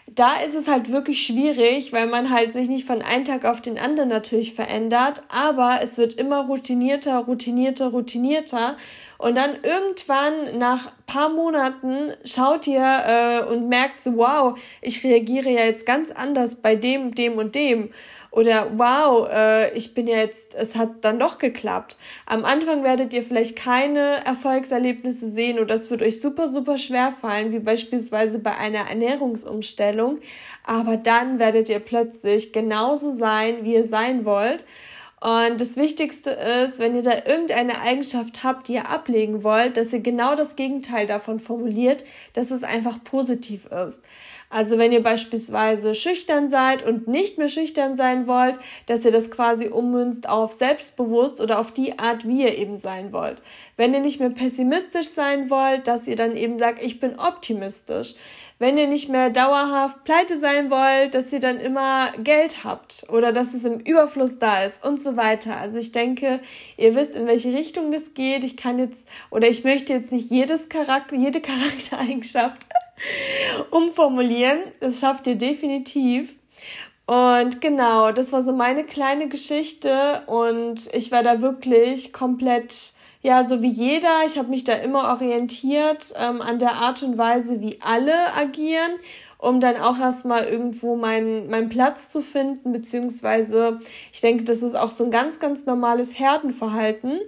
da 0.07 0.41
ist 0.41 0.55
es 0.55 0.69
halt 0.69 0.93
wirklich 0.93 1.27
schwierig, 1.27 1.93
weil 1.93 2.07
man 2.07 2.31
halt 2.31 2.53
sich 2.53 2.69
nicht 2.69 2.87
von 2.87 3.03
einem 3.03 3.25
Tag 3.25 3.45
auf 3.45 3.61
den 3.61 3.79
anderen 3.79 4.09
natürlich 4.09 4.55
verändert, 4.55 5.23
aber 5.29 5.81
es 5.83 5.99
wird 5.99 6.15
immer 6.15 6.47
routinierter, 6.47 7.19
routinierter, 7.19 7.89
routinierter. 7.89 8.77
Und 9.19 9.37
dann 9.37 9.57
irgendwann 9.63 10.59
nach 10.59 10.93
paar 11.07 11.31
Monaten 11.31 12.13
schaut 12.25 12.67
ihr 12.67 12.83
äh, 12.83 13.53
und 13.53 13.69
merkt 13.69 14.01
so, 14.01 14.17
wow, 14.17 14.59
ich 14.81 15.03
reagiere 15.03 15.51
ja 15.51 15.65
jetzt 15.65 15.87
ganz 15.87 16.11
anders 16.11 16.57
bei 16.57 16.77
dem, 16.77 17.15
dem 17.15 17.39
und 17.39 17.55
dem. 17.55 17.91
Oder 18.37 18.77
wow, 18.77 19.31
äh, 19.33 19.75
ich 19.75 19.95
bin 19.95 20.07
ja 20.07 20.19
jetzt, 20.19 20.55
es 20.55 20.77
hat 20.77 20.91
dann 21.01 21.19
doch 21.19 21.39
geklappt. 21.39 21.97
Am 22.27 22.45
Anfang 22.45 22.85
werdet 22.85 23.15
ihr 23.15 23.23
vielleicht 23.23 23.57
keine 23.57 24.23
Erfolgserlebnisse 24.27 25.33
sehen 25.33 25.59
oder 25.59 25.75
es 25.75 25.91
wird 25.91 26.03
euch 26.03 26.21
super, 26.21 26.47
super 26.51 26.77
schwer 26.77 27.15
fallen, 27.19 27.51
wie 27.51 27.61
beispielsweise 27.61 28.39
bei 28.39 28.55
einer 28.55 28.91
Ernährungsumstellung. 28.91 30.21
Aber 30.65 30.99
dann 30.99 31.39
werdet 31.39 31.71
ihr 31.71 31.79
plötzlich 31.79 32.53
genauso 32.53 33.15
sein, 33.15 33.65
wie 33.65 33.73
ihr 33.73 33.87
sein 33.87 34.27
wollt. 34.27 34.67
Und 35.21 35.59
das 35.59 35.79
Wichtigste 35.79 36.31
ist, 36.31 36.79
wenn 36.79 36.95
ihr 36.95 37.03
da 37.03 37.15
irgendeine 37.27 37.81
Eigenschaft 37.81 38.45
habt, 38.45 38.69
die 38.69 38.75
ihr 38.75 38.91
ablegen 38.91 39.45
wollt, 39.45 39.79
dass 39.79 39.95
ihr 39.95 40.01
genau 40.01 40.35
das 40.35 40.57
Gegenteil 40.57 41.07
davon 41.07 41.41
formuliert, 41.41 42.05
dass 42.35 42.51
es 42.51 42.65
einfach 42.65 43.03
positiv 43.03 43.65
ist. 43.65 44.03
Also 44.49 44.79
wenn 44.79 44.93
ihr 44.93 45.03
beispielsweise 45.03 45.95
schüchtern 45.95 46.49
seid 46.49 46.85
und 46.85 47.09
nicht 47.09 47.37
mehr 47.37 47.49
schüchtern 47.49 47.97
sein 47.97 48.27
wollt, 48.27 48.59
dass 48.87 49.05
ihr 49.05 49.11
das 49.11 49.31
quasi 49.31 49.69
ummünzt 49.69 50.29
auf 50.29 50.53
selbstbewusst 50.53 51.41
oder 51.41 51.59
auf 51.59 51.73
die 51.73 51.99
Art, 51.99 52.27
wie 52.27 52.43
ihr 52.43 52.57
eben 52.57 52.79
sein 52.79 53.13
wollt. 53.13 53.43
Wenn 53.77 53.93
ihr 53.93 54.01
nicht 54.01 54.21
mehr 54.21 54.31
pessimistisch 54.31 55.09
sein 55.09 55.51
wollt, 55.51 55.89
dass 55.89 56.07
ihr 56.07 56.17
dann 56.17 56.37
eben 56.37 56.59
sagt, 56.59 56.83
ich 56.83 57.01
bin 57.01 57.19
optimistisch. 57.19 58.15
Wenn 58.59 58.79
ihr 58.79 58.87
nicht 58.87 59.11
mehr 59.11 59.29
dauerhaft 59.29 60.05
pleite 60.05 60.39
sein 60.39 60.71
wollt, 60.71 61.15
dass 61.15 61.31
ihr 61.31 61.41
dann 61.41 61.61
immer 61.61 62.11
Geld 62.23 62.65
habt 62.65 63.05
oder 63.11 63.31
dass 63.33 63.53
es 63.53 63.65
im 63.67 63.81
Überfluss 63.81 64.39
da 64.39 64.65
ist 64.65 64.83
und 64.83 65.03
so 65.03 65.19
weiter. 65.19 65.59
Also 65.59 65.79
ich 65.79 65.93
denke, 65.93 66.41
ihr 66.79 66.95
wisst, 66.95 67.15
in 67.15 67.27
welche 67.27 67.53
Richtung 67.53 67.93
das 67.93 68.15
geht. 68.15 68.45
Ich 68.45 68.57
kann 68.57 68.79
jetzt 68.79 69.05
oder 69.31 69.47
ich 69.49 69.65
möchte 69.65 69.93
jetzt 69.93 70.11
nicht 70.11 70.31
jedes 70.31 70.71
Charakter, 70.71 71.17
jede 71.17 71.43
Charaktereigenschaft 71.43 72.67
umformulieren. 73.71 74.59
Das 74.81 75.01
schafft 75.01 75.27
ihr 75.27 75.37
definitiv. 75.37 76.35
Und 77.07 77.61
genau, 77.61 78.11
das 78.11 78.33
war 78.33 78.43
so 78.43 78.53
meine 78.53 78.83
kleine 78.85 79.29
Geschichte 79.29 80.23
und 80.27 80.93
ich 80.93 81.13
war 81.13 81.23
da 81.23 81.41
wirklich 81.41 82.13
komplett, 82.13 82.95
ja, 83.23 83.45
so 83.45 83.63
wie 83.63 83.71
jeder. 83.71 84.25
Ich 84.27 84.39
habe 84.39 84.49
mich 84.49 84.65
da 84.65 84.73
immer 84.73 85.13
orientiert 85.13 86.13
ähm, 86.21 86.43
an 86.43 86.59
der 86.59 86.73
Art 86.75 87.05
und 87.05 87.17
Weise, 87.17 87.61
wie 87.61 87.79
alle 87.81 88.13
agieren, 88.37 88.91
um 89.39 89.61
dann 89.61 89.77
auch 89.77 90.01
erstmal 90.01 90.47
irgendwo 90.47 90.97
meinen, 90.97 91.49
meinen 91.49 91.69
Platz 91.69 92.09
zu 92.11 92.21
finden, 92.23 92.73
beziehungsweise 92.73 93.79
ich 94.13 94.21
denke, 94.21 94.43
das 94.43 94.63
ist 94.63 94.75
auch 94.75 94.91
so 94.91 95.05
ein 95.05 95.13
ganz, 95.13 95.39
ganz 95.39 95.65
normales 95.65 96.19
Herdenverhalten. 96.19 97.21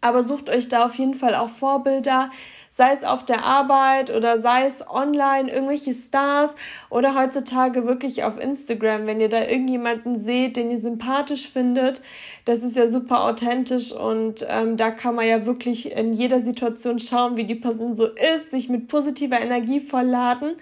Aber 0.00 0.22
sucht 0.22 0.48
euch 0.48 0.68
da 0.68 0.86
auf 0.86 0.94
jeden 0.94 1.14
Fall 1.14 1.34
auch 1.34 1.48
Vorbilder, 1.48 2.30
sei 2.76 2.92
es 2.92 3.04
auf 3.04 3.24
der 3.24 3.44
Arbeit 3.44 4.10
oder 4.10 4.36
sei 4.40 4.64
es 4.64 4.84
online, 4.90 5.48
irgendwelche 5.48 5.94
Stars 5.94 6.56
oder 6.90 7.14
heutzutage 7.14 7.86
wirklich 7.86 8.24
auf 8.24 8.36
Instagram, 8.36 9.06
wenn 9.06 9.20
ihr 9.20 9.28
da 9.28 9.42
irgendjemanden 9.42 10.18
seht, 10.18 10.56
den 10.56 10.72
ihr 10.72 10.78
sympathisch 10.78 11.48
findet, 11.48 12.02
das 12.46 12.64
ist 12.64 12.74
ja 12.74 12.88
super 12.88 13.26
authentisch 13.26 13.92
und 13.92 14.44
ähm, 14.50 14.76
da 14.76 14.90
kann 14.90 15.14
man 15.14 15.28
ja 15.28 15.46
wirklich 15.46 15.92
in 15.92 16.14
jeder 16.14 16.40
Situation 16.40 16.98
schauen, 16.98 17.36
wie 17.36 17.44
die 17.44 17.54
Person 17.54 17.94
so 17.94 18.06
ist, 18.06 18.50
sich 18.50 18.68
mit 18.68 18.88
positiver 18.88 19.40
Energie 19.40 19.78
vollladen 19.78 20.56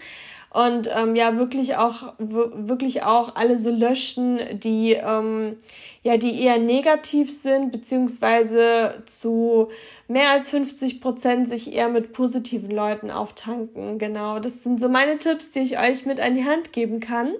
und 0.52 0.90
ähm, 0.94 1.16
ja 1.16 1.38
wirklich 1.38 1.76
auch 1.76 2.12
wirklich 2.18 3.04
auch 3.04 3.36
alle 3.36 3.56
so 3.56 3.70
löschen, 3.70 4.38
die 4.52 4.92
ähm, 4.92 5.56
ja 6.02 6.18
die 6.18 6.42
eher 6.42 6.58
negativ 6.58 7.42
sind 7.42 7.72
beziehungsweise 7.72 9.02
zu 9.06 9.70
mehr 10.12 10.30
als 10.30 10.50
50 10.50 11.00
Prozent 11.00 11.48
sich 11.48 11.72
eher 11.72 11.88
mit 11.88 12.12
positiven 12.12 12.70
Leuten 12.70 13.10
auftanken. 13.10 13.98
Genau, 13.98 14.38
das 14.38 14.62
sind 14.62 14.78
so 14.78 14.88
meine 14.88 15.18
Tipps, 15.18 15.50
die 15.50 15.60
ich 15.60 15.78
euch 15.78 16.06
mit 16.06 16.20
an 16.20 16.34
die 16.34 16.44
Hand 16.44 16.72
geben 16.72 17.00
kann. 17.00 17.32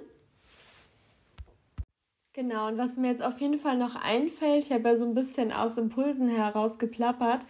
Genau, 2.33 2.67
und 2.67 2.79
was 2.79 2.97
mir 2.97 3.09
jetzt 3.09 3.23
auf 3.23 3.39
jeden 3.39 3.59
Fall 3.59 3.77
noch 3.77 3.95
einfällt, 3.95 4.65
ich 4.65 4.71
habe 4.71 4.89
ja 4.89 4.95
so 4.95 5.05
ein 5.05 5.13
bisschen 5.13 5.51
aus 5.51 5.77
Impulsen 5.77 6.27
heraus 6.27 6.79
geplappert, 6.79 7.45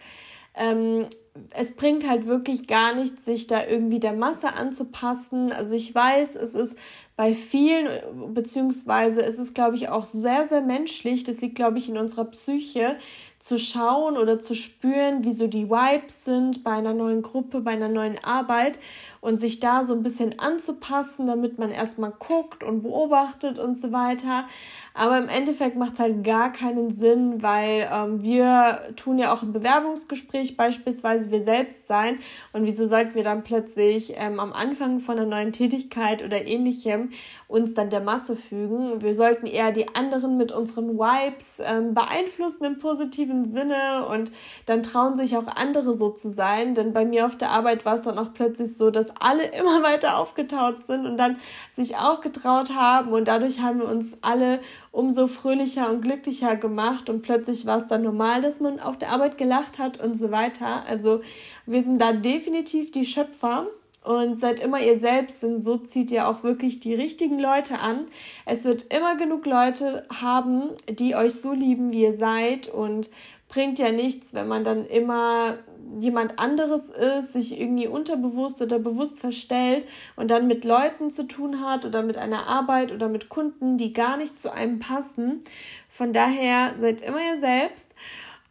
ähm, 0.54 1.06
es 1.50 1.74
bringt 1.74 2.08
halt 2.08 2.26
wirklich 2.26 2.68
gar 2.68 2.94
nichts, 2.94 3.24
sich 3.24 3.46
da 3.46 3.66
irgendwie 3.66 3.98
der 3.98 4.12
Masse 4.12 4.54
anzupassen. 4.54 5.50
Also 5.50 5.74
ich 5.74 5.92
weiß, 5.94 6.36
es 6.36 6.54
ist 6.54 6.76
bei 7.16 7.32
vielen, 7.32 7.88
beziehungsweise 8.34 9.22
es 9.22 9.38
ist, 9.38 9.54
glaube 9.54 9.76
ich, 9.76 9.88
auch 9.88 10.04
sehr, 10.04 10.46
sehr 10.48 10.62
menschlich, 10.62 11.22
das 11.22 11.40
liegt, 11.40 11.54
glaube 11.54 11.78
ich, 11.78 11.88
in 11.88 11.96
unserer 11.96 12.24
Psyche, 12.24 12.96
zu 13.44 13.58
schauen 13.58 14.16
oder 14.16 14.40
zu 14.40 14.54
spüren, 14.54 15.22
wie 15.22 15.32
so 15.32 15.46
die 15.46 15.68
Vibes 15.68 16.24
sind 16.24 16.64
bei 16.64 16.70
einer 16.70 16.94
neuen 16.94 17.20
Gruppe, 17.20 17.60
bei 17.60 17.72
einer 17.72 17.90
neuen 17.90 18.16
Arbeit 18.24 18.78
und 19.20 19.38
sich 19.38 19.60
da 19.60 19.84
so 19.84 19.92
ein 19.92 20.02
bisschen 20.02 20.38
anzupassen, 20.38 21.26
damit 21.26 21.58
man 21.58 21.70
erstmal 21.70 22.10
guckt 22.10 22.64
und 22.64 22.82
beobachtet 22.82 23.58
und 23.58 23.76
so 23.76 23.92
weiter. 23.92 24.46
Aber 24.94 25.18
im 25.18 25.28
Endeffekt 25.28 25.76
macht 25.76 25.94
es 25.94 25.98
halt 25.98 26.24
gar 26.24 26.52
keinen 26.52 26.94
Sinn, 26.94 27.42
weil 27.42 27.86
ähm, 27.92 28.22
wir 28.22 28.80
tun 28.96 29.18
ja 29.18 29.34
auch 29.34 29.42
im 29.42 29.52
Bewerbungsgespräch 29.52 30.56
beispielsweise 30.56 31.30
wir 31.30 31.44
selbst 31.44 31.86
sein. 31.86 32.20
Und 32.54 32.64
wieso 32.64 32.86
sollten 32.86 33.14
wir 33.14 33.24
dann 33.24 33.44
plötzlich 33.44 34.14
ähm, 34.16 34.40
am 34.40 34.54
Anfang 34.54 35.00
von 35.00 35.18
einer 35.18 35.26
neuen 35.26 35.52
Tätigkeit 35.52 36.24
oder 36.24 36.46
ähnlichem 36.46 37.03
uns 37.48 37.74
dann 37.74 37.90
der 37.90 38.00
Masse 38.00 38.36
fügen? 38.36 39.00
Wir 39.02 39.14
sollten 39.14 39.46
eher 39.46 39.72
die 39.72 39.94
anderen 39.94 40.36
mit 40.36 40.52
unseren 40.52 40.98
Vibes 40.98 41.60
ähm, 41.60 41.94
beeinflussen 41.94 42.64
im 42.64 42.78
positiven 42.78 43.52
Sinne 43.52 44.06
und 44.06 44.32
dann 44.66 44.82
trauen 44.82 45.16
sich 45.16 45.36
auch 45.36 45.46
andere 45.46 45.92
so 45.92 46.10
zu 46.10 46.32
sein. 46.32 46.74
Denn 46.74 46.92
bei 46.92 47.04
mir 47.04 47.26
auf 47.26 47.36
der 47.36 47.50
Arbeit 47.50 47.84
war 47.84 47.94
es 47.94 48.02
dann 48.02 48.18
auch 48.18 48.32
plötzlich 48.34 48.76
so, 48.76 48.90
dass 48.90 49.08
alle 49.20 49.44
immer 49.58 49.82
weiter 49.82 50.18
aufgetaut 50.18 50.86
sind 50.86 51.06
und 51.06 51.16
dann 51.16 51.36
sich 51.72 51.96
auch 51.96 52.20
getraut 52.20 52.74
haben 52.74 53.12
und 53.12 53.28
dadurch 53.28 53.60
haben 53.60 53.80
wir 53.80 53.88
uns 53.88 54.16
alle 54.20 54.60
umso 54.92 55.26
fröhlicher 55.26 55.90
und 55.90 56.02
glücklicher 56.02 56.56
gemacht 56.56 57.10
und 57.10 57.22
plötzlich 57.22 57.66
war 57.66 57.78
es 57.78 57.88
dann 57.88 58.02
normal, 58.02 58.42
dass 58.42 58.60
man 58.60 58.78
auf 58.78 58.96
der 58.96 59.10
Arbeit 59.10 59.38
gelacht 59.38 59.78
hat 59.78 60.00
und 60.02 60.16
so 60.16 60.30
weiter. 60.30 60.84
Also 60.88 61.20
wir 61.66 61.82
sind 61.82 61.98
da 62.00 62.12
definitiv 62.12 62.92
die 62.92 63.04
Schöpfer 63.04 63.66
und 64.04 64.38
seid 64.38 64.60
immer 64.60 64.80
ihr 64.80 65.00
selbst, 65.00 65.42
denn 65.42 65.62
so 65.62 65.78
zieht 65.78 66.10
ihr 66.10 66.28
auch 66.28 66.42
wirklich 66.42 66.78
die 66.78 66.94
richtigen 66.94 67.38
Leute 67.38 67.80
an. 67.80 68.06
Es 68.44 68.64
wird 68.64 68.94
immer 68.94 69.16
genug 69.16 69.46
Leute 69.46 70.06
haben, 70.20 70.70
die 70.88 71.16
euch 71.16 71.34
so 71.34 71.52
lieben, 71.52 71.90
wie 71.90 72.02
ihr 72.02 72.16
seid 72.16 72.68
und 72.68 73.10
bringt 73.48 73.78
ja 73.78 73.92
nichts, 73.92 74.34
wenn 74.34 74.46
man 74.46 74.62
dann 74.62 74.84
immer 74.84 75.58
jemand 76.00 76.38
anderes 76.38 76.90
ist, 76.90 77.32
sich 77.32 77.58
irgendwie 77.60 77.86
unterbewusst 77.86 78.60
oder 78.60 78.78
bewusst 78.78 79.20
verstellt 79.20 79.86
und 80.16 80.30
dann 80.30 80.48
mit 80.48 80.64
Leuten 80.64 81.10
zu 81.10 81.24
tun 81.24 81.64
hat 81.64 81.84
oder 81.84 82.02
mit 82.02 82.16
einer 82.16 82.46
Arbeit 82.46 82.92
oder 82.92 83.08
mit 83.08 83.28
Kunden, 83.28 83.78
die 83.78 83.92
gar 83.92 84.16
nicht 84.16 84.40
zu 84.40 84.52
einem 84.52 84.80
passen. 84.80 85.42
Von 85.88 86.12
daher 86.12 86.74
seid 86.80 87.00
immer 87.00 87.20
ihr 87.20 87.40
selbst. 87.40 87.83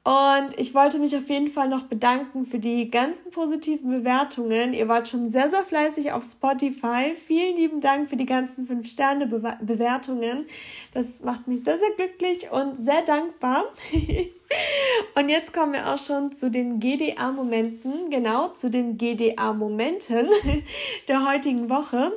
Und 0.05 0.59
ich 0.59 0.73
wollte 0.73 0.99
mich 0.99 1.15
auf 1.15 1.29
jeden 1.29 1.49
Fall 1.49 1.69
noch 1.69 1.83
bedanken 1.83 2.45
für 2.45 2.59
die 2.59 2.91
ganzen 2.91 3.31
positiven 3.31 3.89
Bewertungen. 3.89 4.73
Ihr 4.73 4.89
wart 4.89 5.07
schon 5.07 5.29
sehr, 5.29 5.49
sehr 5.49 5.63
fleißig 5.63 6.11
auf 6.11 6.25
Spotify. 6.25 7.15
Vielen 7.25 7.55
lieben 7.55 7.79
Dank 7.79 8.09
für 8.09 8.17
die 8.17 8.25
ganzen 8.25 8.67
5-Sterne-Bewertungen. 8.67 10.45
Das 10.93 11.23
macht 11.23 11.47
mich 11.47 11.63
sehr, 11.63 11.79
sehr 11.79 11.91
glücklich 11.95 12.51
und 12.51 12.83
sehr 12.83 13.01
dankbar. 13.03 13.63
und 15.15 15.29
jetzt 15.29 15.53
kommen 15.53 15.71
wir 15.71 15.93
auch 15.93 15.97
schon 15.97 16.33
zu 16.33 16.51
den 16.51 16.81
GDA-Momenten, 16.81 18.09
genau 18.09 18.49
zu 18.49 18.69
den 18.69 18.97
GDA-Momenten 18.97 20.27
der 21.07 21.25
heutigen 21.25 21.69
Woche. 21.69 22.11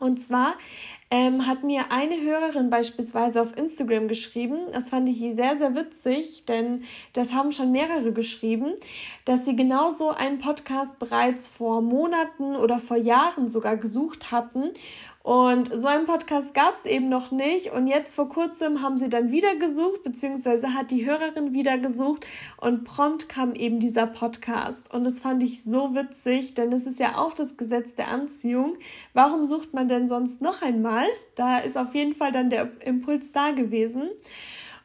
Und 0.00 0.20
zwar 0.20 0.54
ähm, 1.14 1.46
hat 1.46 1.62
mir 1.62 1.92
eine 1.92 2.20
Hörerin 2.20 2.70
beispielsweise 2.70 3.40
auf 3.40 3.56
Instagram 3.56 4.08
geschrieben. 4.08 4.58
Das 4.72 4.88
fand 4.88 5.08
ich 5.08 5.18
sehr, 5.18 5.56
sehr 5.56 5.76
witzig, 5.76 6.44
denn 6.46 6.82
das 7.12 7.32
haben 7.32 7.52
schon 7.52 7.70
mehrere 7.70 8.10
geschrieben, 8.12 8.72
dass 9.24 9.44
sie 9.44 9.54
genau 9.54 9.90
so 9.90 10.10
einen 10.10 10.40
Podcast 10.40 10.98
bereits 10.98 11.46
vor 11.46 11.82
Monaten 11.82 12.56
oder 12.56 12.80
vor 12.80 12.96
Jahren 12.96 13.48
sogar 13.48 13.76
gesucht 13.76 14.32
hatten 14.32 14.70
und 15.24 15.70
so 15.74 15.88
einen 15.88 16.04
Podcast 16.04 16.52
gab 16.52 16.74
es 16.74 16.84
eben 16.84 17.08
noch 17.08 17.30
nicht. 17.30 17.72
Und 17.72 17.86
jetzt 17.86 18.14
vor 18.14 18.28
kurzem 18.28 18.82
haben 18.82 18.98
sie 18.98 19.08
dann 19.08 19.30
wieder 19.30 19.56
gesucht, 19.56 20.02
beziehungsweise 20.02 20.74
hat 20.74 20.90
die 20.90 21.06
Hörerin 21.06 21.54
wieder 21.54 21.78
gesucht. 21.78 22.26
Und 22.58 22.84
prompt 22.84 23.26
kam 23.26 23.54
eben 23.54 23.80
dieser 23.80 24.06
Podcast. 24.06 24.92
Und 24.92 25.04
das 25.04 25.20
fand 25.20 25.42
ich 25.42 25.62
so 25.62 25.94
witzig, 25.94 26.52
denn 26.52 26.70
es 26.74 26.84
ist 26.84 27.00
ja 27.00 27.16
auch 27.16 27.32
das 27.32 27.56
Gesetz 27.56 27.94
der 27.94 28.08
Anziehung. 28.08 28.76
Warum 29.14 29.46
sucht 29.46 29.72
man 29.72 29.88
denn 29.88 30.08
sonst 30.08 30.42
noch 30.42 30.60
einmal? 30.60 31.06
Da 31.36 31.56
ist 31.60 31.78
auf 31.78 31.94
jeden 31.94 32.14
Fall 32.14 32.30
dann 32.30 32.50
der 32.50 32.70
Impuls 32.84 33.32
da 33.32 33.52
gewesen. 33.52 34.10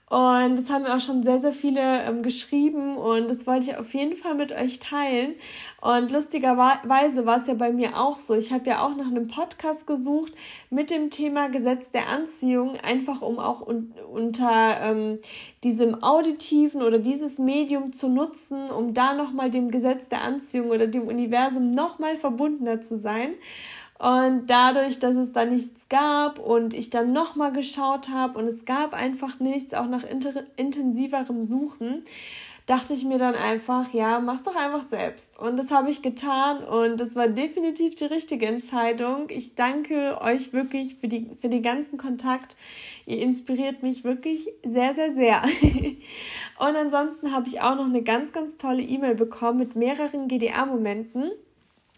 Und 0.10 0.56
das 0.58 0.72
haben 0.72 0.84
mir 0.84 0.96
auch 0.96 1.00
schon 1.00 1.22
sehr, 1.22 1.40
sehr 1.40 1.54
viele 1.54 2.04
ähm, 2.04 2.24
geschrieben 2.24 2.98
und 2.98 3.30
das 3.30 3.46
wollte 3.46 3.70
ich 3.70 3.78
auf 3.78 3.94
jeden 3.94 4.16
Fall 4.16 4.34
mit 4.34 4.52
euch 4.52 4.80
teilen. 4.80 5.36
Und 5.82 6.12
lustigerweise 6.12 7.28
war 7.28 7.38
es 7.38 7.46
ja 7.46 7.54
bei 7.54 7.72
mir 7.72 7.96
auch 7.96 8.16
so. 8.16 8.34
Ich 8.34 8.52
habe 8.52 8.68
ja 8.68 8.84
auch 8.84 8.96
nach 8.96 9.06
einem 9.06 9.28
Podcast 9.28 9.86
gesucht 9.86 10.34
mit 10.72 10.90
dem 10.90 11.12
Thema 11.12 11.50
Gesetz 11.50 11.92
der 11.92 12.10
Anziehung, 12.10 12.74
einfach 12.84 13.22
um 13.22 13.38
auch 13.38 13.62
un 13.66 13.94
unter 14.12 14.82
ähm, 14.82 15.20
diesem 15.64 16.02
auditiven 16.02 16.82
oder 16.82 16.98
dieses 16.98 17.38
Medium 17.38 17.94
zu 17.94 18.10
nutzen, 18.10 18.72
um 18.72 18.96
da 18.96 19.14
nochmal 19.14 19.52
dem 19.52 19.70
Gesetz 19.70 20.10
der 20.10 20.24
Anziehung 20.24 20.72
oder 20.72 20.88
dem 20.88 21.08
Universum 21.08 21.70
nochmal 21.70 22.18
verbundener 22.18 22.82
zu 22.82 22.98
sein. 22.98 23.36
Und 24.00 24.48
dadurch, 24.48 25.00
dass 25.00 25.18
es 25.18 25.34
da 25.34 25.44
nichts 25.44 25.90
gab 25.90 26.40
und 26.40 26.74
ich 26.74 26.90
dann 26.90 27.12
nochmal 27.12 27.52
geschaut 27.52 28.08
habe 28.08 28.40
und 28.40 28.48
es 28.48 28.64
gab 28.64 28.94
einfach 28.94 29.42
nichts, 29.42 29.74
auch 29.74 29.88
nach 29.88 30.06
intensiverem 30.56 31.44
Suchen, 31.44 32.06
dachte 32.66 32.94
ich 32.94 33.04
mir 33.04 33.18
dann 33.18 33.36
einfach, 33.36 33.92
ja, 33.94 34.20
mach's 34.20 34.44
doch 34.44 34.56
einfach 34.56 34.84
selbst. 34.84 35.38
Und 35.38 35.58
das 35.58 35.70
habe 35.72 35.90
ich 35.90 36.02
getan 36.02 36.64
und 36.64 36.98
das 36.98 37.16
war 37.18 37.28
definitiv 37.28 37.96
die 37.96 38.06
richtige 38.06 38.46
Entscheidung. 38.46 39.26
Ich 39.30 39.56
danke 39.56 40.22
euch 40.22 40.54
wirklich 40.54 40.96
für, 40.96 41.10
die, 41.10 41.32
für 41.42 41.50
den 41.50 41.64
ganzen 41.64 41.98
Kontakt. 41.98 42.56
Ihr 43.06 43.22
inspiriert 43.22 43.84
mich 43.84 44.06
wirklich 44.06 44.48
sehr, 44.64 44.94
sehr, 44.94 45.12
sehr. 45.12 45.42
und 46.60 46.76
ansonsten 46.76 47.34
habe 47.34 47.48
ich 47.48 47.60
auch 47.60 47.76
noch 47.76 47.86
eine 47.86 48.04
ganz, 48.04 48.32
ganz 48.32 48.56
tolle 48.58 48.84
E-Mail 48.84 49.16
bekommen 49.16 49.58
mit 49.58 49.76
mehreren 49.76 50.28
GDA-Momenten. 50.30 51.32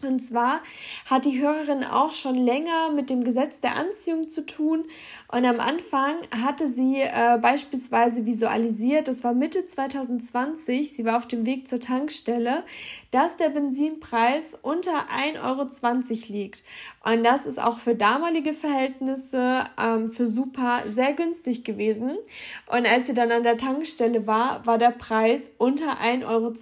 Und 0.04 0.20
zwar 0.20 0.60
hat 1.06 1.24
die 1.24 1.40
Hörerin 1.40 1.84
auch 1.84 2.10
schon 2.10 2.34
länger 2.34 2.90
mit 2.90 3.10
dem 3.10 3.24
Gesetz 3.24 3.60
der 3.60 3.76
Anziehung 3.76 4.28
zu 4.28 4.44
tun. 4.44 4.84
Und 5.28 5.44
am 5.44 5.60
Anfang 5.60 6.16
hatte 6.30 6.68
sie 6.68 7.00
äh, 7.00 7.38
beispielsweise 7.40 8.26
visualisiert, 8.26 9.08
das 9.08 9.22
war 9.24 9.32
Mitte 9.32 9.66
2020, 9.66 10.92
sie 10.92 11.04
war 11.04 11.16
auf 11.16 11.26
dem 11.26 11.46
Weg 11.46 11.68
zur 11.68 11.80
Tankstelle, 11.80 12.64
dass 13.10 13.36
der 13.36 13.50
Benzinpreis 13.50 14.58
unter 14.62 15.08
1,20 15.14 15.42
Euro 15.42 15.68
liegt. 16.28 16.64
Und 17.04 17.24
das 17.24 17.46
ist 17.46 17.60
auch 17.60 17.78
für 17.78 17.94
damalige 17.94 18.54
Verhältnisse 18.54 19.64
ähm, 19.80 20.12
für 20.12 20.26
Super 20.26 20.82
sehr 20.88 21.12
günstig 21.12 21.64
gewesen. 21.64 22.16
Und 22.66 22.86
als 22.86 23.06
sie 23.06 23.14
dann 23.14 23.30
an 23.30 23.42
der 23.42 23.56
Tankstelle 23.56 24.26
war, 24.26 24.66
war 24.66 24.78
der 24.78 24.90
Preis 24.90 25.50
unter 25.58 26.00
1,20 26.00 26.24
Euro. 26.26 26.52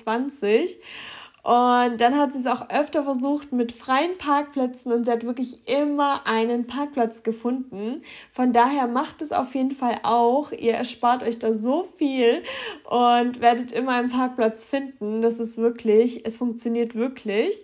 Und 1.42 2.00
dann 2.00 2.18
hat 2.18 2.34
sie 2.34 2.40
es 2.40 2.46
auch 2.46 2.68
öfter 2.68 3.04
versucht 3.04 3.50
mit 3.50 3.72
freien 3.72 4.18
Parkplätzen 4.18 4.92
und 4.92 5.04
sie 5.04 5.10
hat 5.10 5.24
wirklich 5.24 5.66
immer 5.66 6.26
einen 6.26 6.66
Parkplatz 6.66 7.22
gefunden. 7.22 8.02
Von 8.30 8.52
daher 8.52 8.86
macht 8.86 9.22
es 9.22 9.32
auf 9.32 9.54
jeden 9.54 9.74
Fall 9.74 9.96
auch. 10.02 10.52
Ihr 10.52 10.74
erspart 10.74 11.22
euch 11.22 11.38
da 11.38 11.54
so 11.54 11.88
viel 11.96 12.42
und 12.84 13.40
werdet 13.40 13.72
immer 13.72 13.92
einen 13.92 14.10
Parkplatz 14.10 14.64
finden. 14.64 15.22
Das 15.22 15.40
ist 15.40 15.56
wirklich, 15.56 16.26
es 16.26 16.36
funktioniert 16.36 16.94
wirklich. 16.94 17.56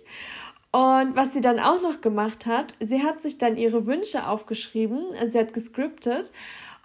Und 0.71 1.15
was 1.15 1.33
sie 1.33 1.41
dann 1.41 1.59
auch 1.59 1.81
noch 1.81 2.01
gemacht 2.01 2.47
hat, 2.47 2.73
sie 2.79 3.03
hat 3.03 3.21
sich 3.21 3.37
dann 3.37 3.57
ihre 3.57 3.85
Wünsche 3.85 4.27
aufgeschrieben, 4.27 4.99
sie 5.27 5.39
hat 5.39 5.53
gescriptet. 5.53 6.31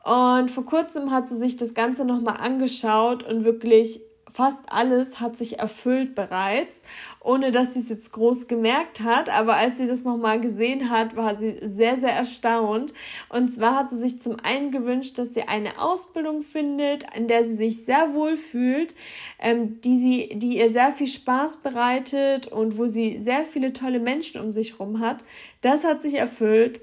Und 0.04 0.50
vor 0.50 0.66
kurzem 0.66 1.10
hat 1.10 1.28
sie 1.28 1.38
sich 1.38 1.56
das 1.56 1.74
Ganze 1.74 2.04
nochmal 2.04 2.36
angeschaut 2.38 3.22
und 3.22 3.44
wirklich 3.44 4.00
fast 4.32 4.60
alles 4.68 5.20
hat 5.20 5.36
sich 5.36 5.58
erfüllt 5.58 6.14
bereits, 6.14 6.82
ohne 7.20 7.52
dass 7.52 7.74
sie 7.74 7.80
es 7.80 7.88
jetzt 7.88 8.12
groß 8.12 8.48
gemerkt 8.48 9.00
hat. 9.00 9.28
Aber 9.28 9.56
als 9.56 9.78
sie 9.78 9.86
das 9.86 10.04
nochmal 10.04 10.40
gesehen 10.40 10.90
hat, 10.90 11.16
war 11.16 11.36
sie 11.36 11.58
sehr, 11.62 11.96
sehr 11.96 12.12
erstaunt. 12.12 12.92
Und 13.28 13.48
zwar 13.48 13.76
hat 13.76 13.90
sie 13.90 13.98
sich 13.98 14.20
zum 14.20 14.36
einen 14.42 14.70
gewünscht, 14.70 15.18
dass 15.18 15.34
sie 15.34 15.42
eine 15.42 15.78
Ausbildung 15.80 16.42
findet, 16.42 17.04
in 17.14 17.28
der 17.28 17.44
sie 17.44 17.56
sich 17.56 17.84
sehr 17.84 18.14
wohl 18.14 18.36
fühlt, 18.36 18.94
ähm, 19.38 19.80
die, 19.82 19.98
sie, 19.98 20.38
die 20.38 20.58
ihr 20.58 20.70
sehr 20.70 20.92
viel 20.92 21.06
Spaß 21.08 21.58
bereitet 21.58 22.46
und 22.46 22.78
wo 22.78 22.86
sie 22.86 23.20
sehr 23.20 23.44
viele 23.44 23.72
tolle 23.72 24.00
Menschen 24.00 24.40
um 24.40 24.52
sich 24.52 24.72
herum 24.72 25.00
hat. 25.00 25.24
Das 25.60 25.84
hat 25.84 26.02
sich 26.02 26.14
erfüllt. 26.14 26.80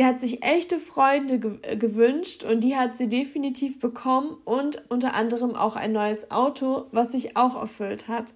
Sie 0.00 0.06
hat 0.06 0.18
sich 0.18 0.42
echte 0.42 0.78
Freunde 0.80 1.38
ge 1.38 1.58
äh, 1.60 1.76
gewünscht 1.76 2.42
und 2.42 2.62
die 2.62 2.74
hat 2.74 2.96
sie 2.96 3.10
definitiv 3.10 3.80
bekommen 3.80 4.38
und 4.46 4.82
unter 4.88 5.14
anderem 5.14 5.54
auch 5.54 5.76
ein 5.76 5.92
neues 5.92 6.30
Auto, 6.30 6.86
was 6.90 7.12
sich 7.12 7.36
auch 7.36 7.54
erfüllt 7.60 8.08
hat. 8.08 8.32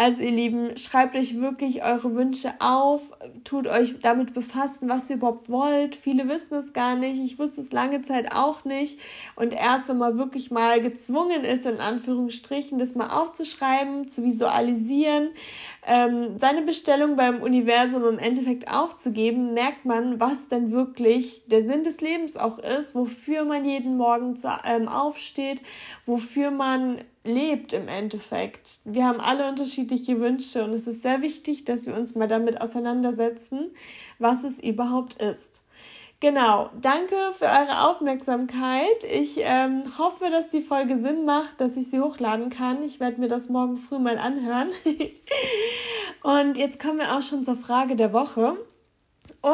Also 0.00 0.22
ihr 0.22 0.30
Lieben, 0.30 0.76
schreibt 0.76 1.16
euch 1.16 1.40
wirklich 1.40 1.82
eure 1.82 2.14
Wünsche 2.14 2.52
auf, 2.60 3.00
tut 3.42 3.66
euch 3.66 3.98
damit 4.00 4.32
befassen, 4.32 4.88
was 4.88 5.10
ihr 5.10 5.16
überhaupt 5.16 5.50
wollt. 5.50 5.96
Viele 5.96 6.28
wissen 6.28 6.54
es 6.54 6.72
gar 6.72 6.94
nicht, 6.94 7.20
ich 7.20 7.40
wusste 7.40 7.62
es 7.62 7.72
lange 7.72 8.02
Zeit 8.02 8.32
auch 8.32 8.64
nicht. 8.64 9.00
Und 9.34 9.52
erst 9.52 9.88
wenn 9.88 9.98
man 9.98 10.16
wirklich 10.16 10.52
mal 10.52 10.80
gezwungen 10.80 11.42
ist, 11.42 11.66
in 11.66 11.80
Anführungsstrichen, 11.80 12.78
das 12.78 12.94
mal 12.94 13.10
aufzuschreiben, 13.10 14.06
zu 14.06 14.22
visualisieren, 14.22 15.30
ähm, 15.84 16.38
seine 16.38 16.62
Bestellung 16.62 17.16
beim 17.16 17.42
Universum 17.42 18.04
im 18.04 18.20
Endeffekt 18.20 18.70
aufzugeben, 18.72 19.52
merkt 19.52 19.84
man, 19.84 20.20
was 20.20 20.46
denn 20.46 20.70
wirklich 20.70 21.42
der 21.48 21.66
Sinn 21.66 21.82
des 21.82 22.00
Lebens 22.00 22.36
auch 22.36 22.60
ist, 22.60 22.94
wofür 22.94 23.44
man 23.44 23.64
jeden 23.64 23.96
Morgen 23.96 24.36
zu, 24.36 24.48
ähm, 24.64 24.86
aufsteht, 24.86 25.60
wofür 26.06 26.52
man 26.52 26.98
lebt 27.24 27.72
im 27.72 27.88
Endeffekt. 27.88 28.80
Wir 28.84 29.06
haben 29.06 29.20
alle 29.20 29.48
unterschiedliche 29.48 30.20
Wünsche 30.20 30.64
und 30.64 30.72
es 30.72 30.86
ist 30.86 31.02
sehr 31.02 31.22
wichtig, 31.22 31.64
dass 31.64 31.86
wir 31.86 31.96
uns 31.96 32.14
mal 32.14 32.28
damit 32.28 32.60
auseinandersetzen, 32.60 33.70
was 34.18 34.44
es 34.44 34.60
überhaupt 34.60 35.14
ist. 35.14 35.62
Genau, 36.20 36.70
danke 36.80 37.14
für 37.38 37.44
eure 37.44 37.88
Aufmerksamkeit. 37.88 39.04
Ich 39.08 39.36
ähm, 39.36 39.84
hoffe, 39.98 40.30
dass 40.30 40.50
die 40.50 40.62
Folge 40.62 41.00
Sinn 41.00 41.24
macht, 41.24 41.60
dass 41.60 41.76
ich 41.76 41.90
sie 41.90 42.00
hochladen 42.00 42.50
kann. 42.50 42.82
Ich 42.82 42.98
werde 42.98 43.20
mir 43.20 43.28
das 43.28 43.48
morgen 43.48 43.76
früh 43.76 44.00
mal 44.00 44.18
anhören. 44.18 44.70
Und 46.24 46.58
jetzt 46.58 46.82
kommen 46.82 46.98
wir 46.98 47.16
auch 47.16 47.22
schon 47.22 47.44
zur 47.44 47.56
Frage 47.56 47.94
der 47.94 48.12
Woche. 48.12 48.56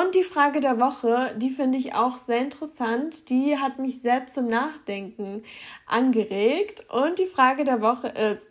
Und 0.00 0.16
die 0.16 0.24
Frage 0.24 0.58
der 0.58 0.80
Woche, 0.80 1.36
die 1.36 1.50
finde 1.50 1.78
ich 1.78 1.94
auch 1.94 2.16
sehr 2.16 2.40
interessant. 2.40 3.28
Die 3.28 3.58
hat 3.58 3.78
mich 3.78 4.00
sehr 4.00 4.26
zum 4.26 4.46
Nachdenken 4.46 5.44
angeregt. 5.86 6.86
Und 6.90 7.20
die 7.20 7.26
Frage 7.26 7.62
der 7.62 7.80
Woche 7.80 8.08
ist, 8.08 8.48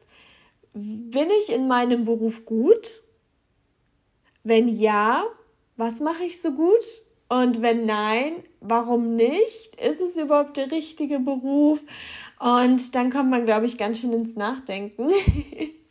bin 0.73 1.27
ich 1.41 1.51
in 1.51 1.67
meinem 1.67 2.05
Beruf 2.05 2.45
gut? 2.45 3.03
Wenn 4.43 4.69
ja, 4.69 5.23
was 5.75 5.99
mache 5.99 6.23
ich 6.23 6.41
so 6.41 6.51
gut? 6.51 6.85
Und 7.27 7.61
wenn 7.61 7.85
nein, 7.85 8.43
warum 8.61 9.17
nicht? 9.17 9.75
Ist 9.81 9.99
es 9.99 10.15
überhaupt 10.15 10.55
der 10.55 10.71
richtige 10.71 11.19
Beruf? 11.19 11.79
Und 12.39 12.95
dann 12.95 13.11
kommt 13.11 13.31
man, 13.31 13.45
glaube 13.45 13.65
ich, 13.65 13.77
ganz 13.77 13.99
schön 13.99 14.13
ins 14.13 14.35
Nachdenken. 14.35 15.09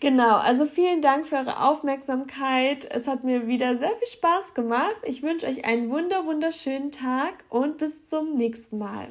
genau, 0.00 0.36
also 0.36 0.66
vielen 0.66 1.02
Dank 1.02 1.26
für 1.26 1.36
eure 1.36 1.62
Aufmerksamkeit. 1.62 2.88
Es 2.90 3.06
hat 3.06 3.24
mir 3.24 3.46
wieder 3.46 3.76
sehr 3.78 3.96
viel 3.96 4.08
Spaß 4.08 4.54
gemacht. 4.54 4.96
Ich 5.04 5.22
wünsche 5.22 5.46
euch 5.46 5.64
einen 5.64 5.90
wunder, 5.90 6.26
wunderschönen 6.26 6.90
Tag 6.90 7.44
und 7.48 7.78
bis 7.78 8.06
zum 8.06 8.34
nächsten 8.34 8.78
Mal. 8.78 9.08